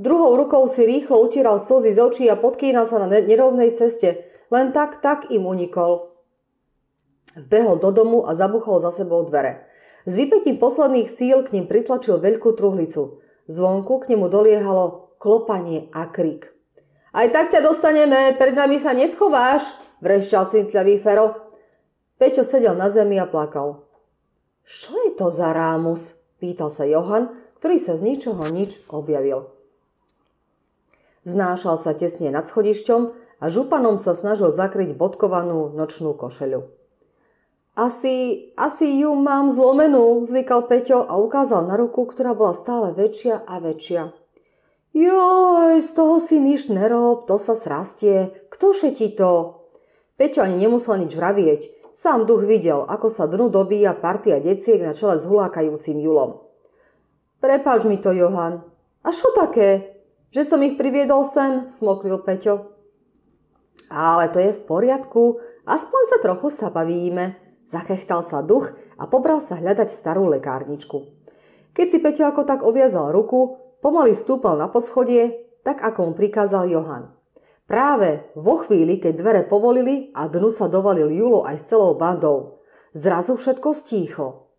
Druhou 0.00 0.34
rukou 0.36 0.64
si 0.66 0.82
rýchlo 0.82 1.20
utieral 1.20 1.60
slzy 1.60 1.94
z 1.94 2.00
očí 2.00 2.24
a 2.26 2.36
podkýnal 2.36 2.88
sa 2.88 2.98
na 3.00 3.08
nerovnej 3.08 3.76
ceste. 3.76 4.24
Len 4.50 4.72
tak, 4.72 5.04
tak 5.04 5.30
im 5.30 5.46
unikol. 5.46 6.10
Vbehol 7.36 7.78
do 7.78 7.94
domu 7.94 8.26
a 8.26 8.34
zabuchol 8.34 8.82
za 8.82 8.90
sebou 8.90 9.22
dvere. 9.22 9.68
S 10.08 10.16
vypetím 10.16 10.56
posledných 10.56 11.12
síl 11.12 11.44
k 11.44 11.52
ním 11.54 11.68
pritlačil 11.68 12.18
veľkú 12.18 12.56
truhlicu. 12.56 13.20
Zvonku 13.46 14.02
k 14.02 14.16
nemu 14.16 14.26
doliehalo 14.26 15.14
klopanie 15.20 15.92
a 15.92 16.08
krik. 16.08 16.48
Aj 17.12 17.28
tak 17.28 17.52
ťa 17.52 17.60
dostaneme, 17.60 18.34
pred 18.40 18.56
nami 18.56 18.80
sa 18.80 18.96
neschováš, 18.96 19.66
vrešťal 20.00 20.48
cintľavý 20.48 21.02
Fero. 21.02 21.49
Peťo 22.20 22.44
sedel 22.44 22.76
na 22.76 22.92
zemi 22.92 23.16
a 23.16 23.24
plakal. 23.24 23.88
Čo 24.68 24.92
je 25.08 25.16
to 25.16 25.32
za 25.32 25.56
rámus? 25.56 26.20
Pýtal 26.36 26.68
sa 26.68 26.84
Johan, 26.84 27.32
ktorý 27.56 27.80
sa 27.80 27.96
z 27.96 28.04
ničoho 28.04 28.44
nič 28.52 28.76
objavil. 28.92 29.48
Vznášal 31.24 31.80
sa 31.80 31.96
tesne 31.96 32.28
nad 32.28 32.44
schodišťom 32.44 33.02
a 33.40 33.44
županom 33.48 33.96
sa 33.96 34.12
snažil 34.12 34.52
zakryť 34.52 35.00
bodkovanú 35.00 35.72
nočnú 35.72 36.12
košeľu. 36.12 36.68
Asi, 37.72 38.52
asi 38.52 39.00
ju 39.00 39.16
mám 39.16 39.48
zlomenú, 39.48 40.20
zlikal 40.28 40.68
Peťo 40.68 41.00
a 41.00 41.16
ukázal 41.16 41.64
na 41.64 41.80
ruku, 41.80 42.04
ktorá 42.04 42.36
bola 42.36 42.52
stále 42.52 42.92
väčšia 42.92 43.48
a 43.48 43.64
väčšia. 43.64 44.12
Joj, 44.92 45.80
z 45.80 45.90
toho 45.96 46.20
si 46.20 46.36
nič 46.36 46.68
nerob, 46.68 47.24
to 47.24 47.40
sa 47.40 47.56
srastie. 47.56 48.36
Kto 48.52 48.76
ti 48.76 49.08
to? 49.16 49.64
Peťo 50.20 50.44
ani 50.44 50.68
nemusel 50.68 51.00
nič 51.00 51.16
vravieť. 51.16 51.79
Sám 51.90 52.22
duch 52.22 52.46
videl, 52.46 52.86
ako 52.86 53.10
sa 53.10 53.26
dnu 53.26 53.50
dobíja 53.50 53.98
partia 53.98 54.38
deciek 54.38 54.78
na 54.78 54.94
čele 54.94 55.18
s 55.18 55.26
hulákajúcim 55.26 55.98
Julom. 55.98 56.38
Prepáč 57.42 57.82
mi 57.90 57.98
to, 57.98 58.14
Johan. 58.14 58.62
A 59.02 59.10
čo 59.10 59.34
také? 59.34 59.98
Že 60.30 60.42
som 60.46 60.60
ich 60.62 60.78
priviedol 60.78 61.26
sem, 61.26 61.66
smoklil 61.66 62.22
Peťo. 62.22 62.70
Ale 63.90 64.30
to 64.30 64.38
je 64.38 64.54
v 64.54 64.62
poriadku, 64.62 65.42
aspoň 65.66 66.02
sa 66.06 66.16
trochu 66.22 66.54
bavíme. 66.70 67.34
Zachechtal 67.66 68.22
sa 68.22 68.38
duch 68.38 68.70
a 68.94 69.10
pobral 69.10 69.42
sa 69.42 69.58
hľadať 69.58 69.90
starú 69.90 70.30
lekárničku. 70.30 71.10
Keď 71.74 71.86
si 71.90 71.98
Peťo 71.98 72.30
ako 72.30 72.46
tak 72.46 72.62
oviazal 72.62 73.10
ruku, 73.10 73.58
pomaly 73.82 74.14
stúpal 74.14 74.54
na 74.54 74.70
poschodie, 74.70 75.42
tak 75.66 75.82
ako 75.82 76.10
mu 76.10 76.12
prikázal 76.14 76.70
Johan. 76.70 77.19
Práve 77.70 78.34
vo 78.34 78.66
chvíli, 78.66 78.98
keď 78.98 79.14
dvere 79.14 79.42
povolili 79.46 80.10
a 80.10 80.26
dnu 80.26 80.50
sa 80.50 80.66
dovalil 80.66 81.06
Julo 81.14 81.46
aj 81.46 81.62
s 81.62 81.70
celou 81.70 81.94
bandou, 81.94 82.66
zrazu 82.90 83.38
všetko 83.38 83.68
stícho. 83.70 84.50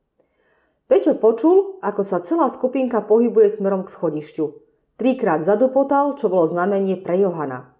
Peťo 0.87 1.19
počul, 1.19 1.75
ako 1.83 2.07
sa 2.07 2.23
celá 2.23 2.47
skupinka 2.47 3.03
pohybuje 3.03 3.51
smerom 3.51 3.83
k 3.83 3.91
schodišťu. 3.91 4.45
Trikrát 4.95 5.43
zadupotal, 5.43 6.15
čo 6.15 6.31
bolo 6.31 6.47
znamenie 6.47 7.03
pre 7.03 7.19
Johana. 7.19 7.75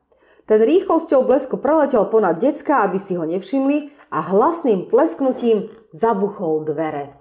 Ten 0.52 0.60
rýchlosťou 0.68 1.24
blesku 1.24 1.64
preletel 1.64 2.12
ponad 2.12 2.44
decka, 2.44 2.84
aby 2.84 3.00
si 3.00 3.16
ho 3.16 3.24
nevšimli 3.24 4.12
a 4.12 4.20
hlasným 4.36 4.92
plesknutím 4.92 5.72
zabuchol 5.96 6.68
dvere. 6.68 7.16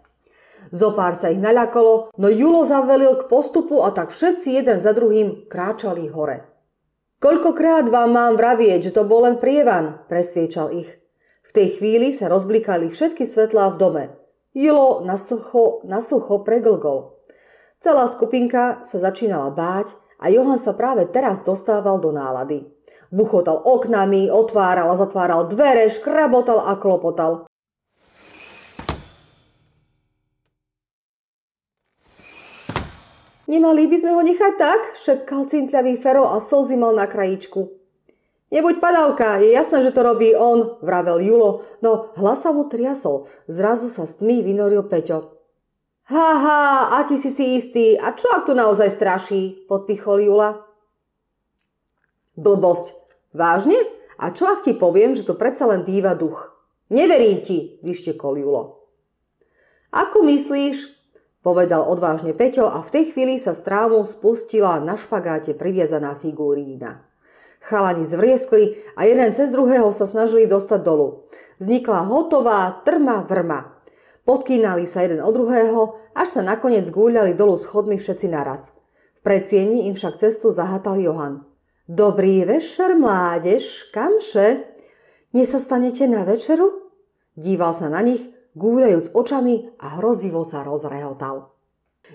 Zopár 0.74 1.14
sa 1.14 1.30
ich 1.30 1.38
naľakalo, 1.38 2.10
no 2.18 2.26
Julo 2.26 2.66
zavelil 2.66 3.22
k 3.22 3.30
postupu 3.30 3.86
a 3.86 3.94
tak 3.94 4.10
všetci 4.10 4.58
jeden 4.58 4.82
za 4.82 4.90
druhým 4.90 5.46
kráčali 5.46 6.10
hore. 6.10 6.49
Koľkokrát 7.20 7.84
vám 7.92 8.16
mám 8.16 8.32
vravieť, 8.40 8.88
že 8.88 8.96
to 8.96 9.04
bol 9.04 9.28
len 9.28 9.36
prievan, 9.36 10.00
presviečal 10.08 10.72
ich. 10.72 10.88
V 11.44 11.50
tej 11.52 11.76
chvíli 11.76 12.16
sa 12.16 12.32
rozblikali 12.32 12.88
všetky 12.88 13.28
svetlá 13.28 13.76
v 13.76 13.76
dome. 13.76 14.04
Jilo 14.56 15.04
na 15.04 15.20
sucho, 15.20 15.84
na 15.84 16.00
sucho 16.00 16.40
preglgol. 16.40 17.20
Celá 17.84 18.08
skupinka 18.08 18.88
sa 18.88 18.96
začínala 18.96 19.52
báť 19.52 19.92
a 20.16 20.32
Johan 20.32 20.56
sa 20.56 20.72
práve 20.72 21.12
teraz 21.12 21.44
dostával 21.44 22.00
do 22.00 22.08
nálady. 22.08 22.64
Buchotal 23.12 23.68
oknami, 23.68 24.32
otváral 24.32 24.88
a 24.88 24.96
zatváral 24.96 25.44
dvere, 25.44 25.92
škrabotal 25.92 26.72
a 26.72 26.78
klopotal. 26.80 27.49
Nemali 33.50 33.90
by 33.90 33.96
sme 33.98 34.14
ho 34.14 34.22
nechať 34.22 34.54
tak? 34.54 34.94
šepkal 34.94 35.50
cintľavý 35.50 35.98
Fero 35.98 36.30
a 36.30 36.38
slzy 36.38 36.78
mal 36.78 36.94
na 36.94 37.10
krajičku. 37.10 37.66
Nebuď 38.54 38.78
padavka, 38.78 39.42
je 39.42 39.50
jasné, 39.50 39.82
že 39.82 39.90
to 39.90 40.06
robí 40.06 40.38
on, 40.38 40.78
vravel 40.82 41.18
Julo, 41.18 41.66
no 41.82 42.14
hlas 42.14 42.46
sa 42.46 42.54
mu 42.54 42.70
triasol. 42.70 43.26
Zrazu 43.50 43.90
sa 43.90 44.06
s 44.06 44.22
tmy 44.22 44.46
vynoril 44.46 44.86
Peťo. 44.86 45.34
Haha, 46.06 46.94
aký 47.02 47.18
si 47.18 47.30
si 47.30 47.58
istý, 47.58 47.98
a 47.98 48.14
čo 48.14 48.30
ak 48.30 48.46
tu 48.46 48.54
naozaj 48.54 48.90
straší, 48.90 49.66
podpichol 49.66 50.26
Jula. 50.26 50.66
Blbosť. 52.38 52.94
Vážne? 53.34 53.78
A 54.18 54.30
čo 54.34 54.46
ak 54.46 54.62
ti 54.66 54.74
poviem, 54.74 55.14
že 55.14 55.26
to 55.26 55.38
predsa 55.38 55.66
len 55.70 55.82
býva 55.86 56.14
duch? 56.18 56.50
Neverím 56.90 57.42
ti, 57.46 57.82
vyštekol 57.82 58.42
Julo. 58.42 58.82
Ako 59.90 60.22
myslíš? 60.26 60.99
Povedal 61.40 61.84
odvážne 61.84 62.36
Peťo 62.36 62.68
a 62.68 62.84
v 62.84 62.92
tej 62.92 63.04
chvíli 63.12 63.40
sa 63.40 63.56
z 63.56 63.64
trámu 63.64 64.04
spustila 64.04 64.80
na 64.80 64.96
špagáte 64.96 65.56
priviazaná 65.56 66.16
figurína. 66.20 67.04
Chalani 67.60 68.08
zvrieskli 68.08 68.80
a 68.96 69.04
jeden 69.04 69.36
cez 69.36 69.52
druhého 69.52 69.92
sa 69.92 70.08
snažili 70.08 70.48
dostať 70.48 70.80
dolu. 70.80 71.28
Vznikla 71.60 72.08
hotová 72.08 72.80
trma 72.88 73.20
vrma. 73.24 73.76
Podkýnali 74.24 74.88
sa 74.88 75.04
jeden 75.04 75.20
od 75.20 75.32
druhého, 75.36 76.00
až 76.16 76.40
sa 76.40 76.42
nakoniec 76.44 76.88
gúľali 76.88 77.36
dolu 77.36 77.60
schodmi 77.60 78.00
všetci 78.00 78.32
naraz. 78.32 78.72
V 79.20 79.20
predsieni 79.20 79.84
im 79.88 79.96
však 79.96 80.16
cestu 80.16 80.48
zahatal 80.48 80.96
Johan. 80.96 81.44
Dobrý 81.84 82.48
večer, 82.48 82.96
mládež, 82.96 83.92
kamše? 83.92 84.64
Nesostanete 85.36 86.08
na 86.08 86.24
večeru? 86.24 86.88
Díval 87.36 87.76
sa 87.76 87.92
na 87.92 88.00
nich 88.00 88.24
gúľajúc 88.60 89.16
očami 89.16 89.72
a 89.80 89.96
hrozivo 89.96 90.44
sa 90.44 90.60
rozrehotal. 90.60 91.48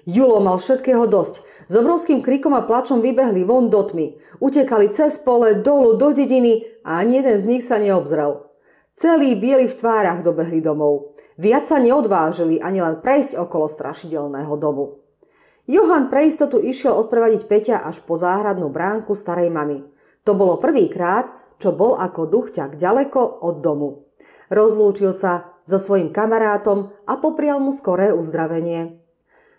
Julo 0.06 0.38
mal 0.44 0.62
všetkého 0.62 1.10
dosť. 1.10 1.42
S 1.66 1.74
obrovským 1.74 2.22
krikom 2.22 2.54
a 2.54 2.62
plačom 2.62 3.02
vybehli 3.02 3.42
von 3.42 3.74
do 3.74 3.82
tmy. 3.82 4.20
Utekali 4.38 4.94
cez 4.94 5.18
pole, 5.18 5.58
dolu, 5.66 5.98
do 5.98 6.14
dediny 6.14 6.68
a 6.86 7.02
ani 7.02 7.24
jeden 7.24 7.38
z 7.42 7.46
nich 7.50 7.64
sa 7.66 7.82
neobzrel. 7.82 8.46
Celí 8.94 9.34
bieli 9.40 9.66
v 9.66 9.78
tvárach 9.78 10.22
dobehli 10.22 10.62
domov. 10.62 11.16
Viac 11.36 11.68
sa 11.68 11.80
neodvážili 11.80 12.64
ani 12.64 12.80
len 12.80 13.04
prejsť 13.04 13.36
okolo 13.36 13.68
strašidelného 13.68 14.56
domu. 14.56 15.04
Johan 15.66 16.14
pre 16.14 16.30
istotu 16.30 16.62
išiel 16.62 16.94
odprevadiť 16.94 17.50
Peťa 17.50 17.78
až 17.82 18.00
po 18.06 18.16
záhradnú 18.16 18.70
bránku 18.70 19.18
starej 19.18 19.50
mamy. 19.50 19.82
To 20.24 20.38
bolo 20.38 20.62
prvýkrát, 20.62 21.28
čo 21.58 21.74
bol 21.74 21.98
ako 21.98 22.30
duch 22.30 22.54
ťak 22.54 22.78
ďaleko 22.78 23.42
od 23.42 23.56
domu. 23.66 23.90
Rozlúčil 24.54 25.12
sa 25.12 25.55
so 25.66 25.82
svojím 25.82 26.14
kamarátom 26.14 26.94
a 27.10 27.18
poprial 27.18 27.58
mu 27.60 27.74
skoré 27.74 28.14
uzdravenie. 28.14 29.02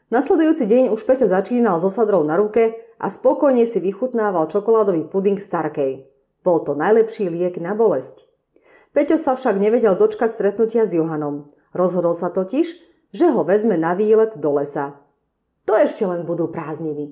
Nasledujúci 0.09 0.71
deň 0.71 0.95
už 0.95 1.03
Peťo 1.03 1.27
začínal 1.27 1.83
so 1.83 1.91
sadrou 1.91 2.23
na 2.23 2.39
ruke 2.39 2.79
a 2.97 3.11
spokojne 3.11 3.67
si 3.67 3.83
vychutnával 3.83 4.47
čokoládový 4.47 5.11
puding 5.11 5.43
Starkej. 5.43 6.07
Bol 6.47 6.63
to 6.63 6.79
najlepší 6.79 7.27
liek 7.27 7.59
na 7.59 7.75
bolesť. 7.75 8.31
Peťo 8.97 9.21
sa 9.21 9.37
však 9.37 9.61
nevedel 9.61 9.99
dočkať 9.99 10.33
stretnutia 10.33 10.89
s 10.89 10.95
Johanom. 10.95 11.51
Rozhodol 11.77 12.17
sa 12.17 12.33
totiž, 12.33 12.67
že 13.13 13.27
ho 13.29 13.45
vezme 13.45 13.77
na 13.77 13.93
výlet 13.93 14.39
do 14.41 14.57
lesa. 14.57 14.97
To 15.69 15.77
ešte 15.77 16.07
len 16.09 16.25
budú 16.25 16.49
prázdniny. 16.49 17.05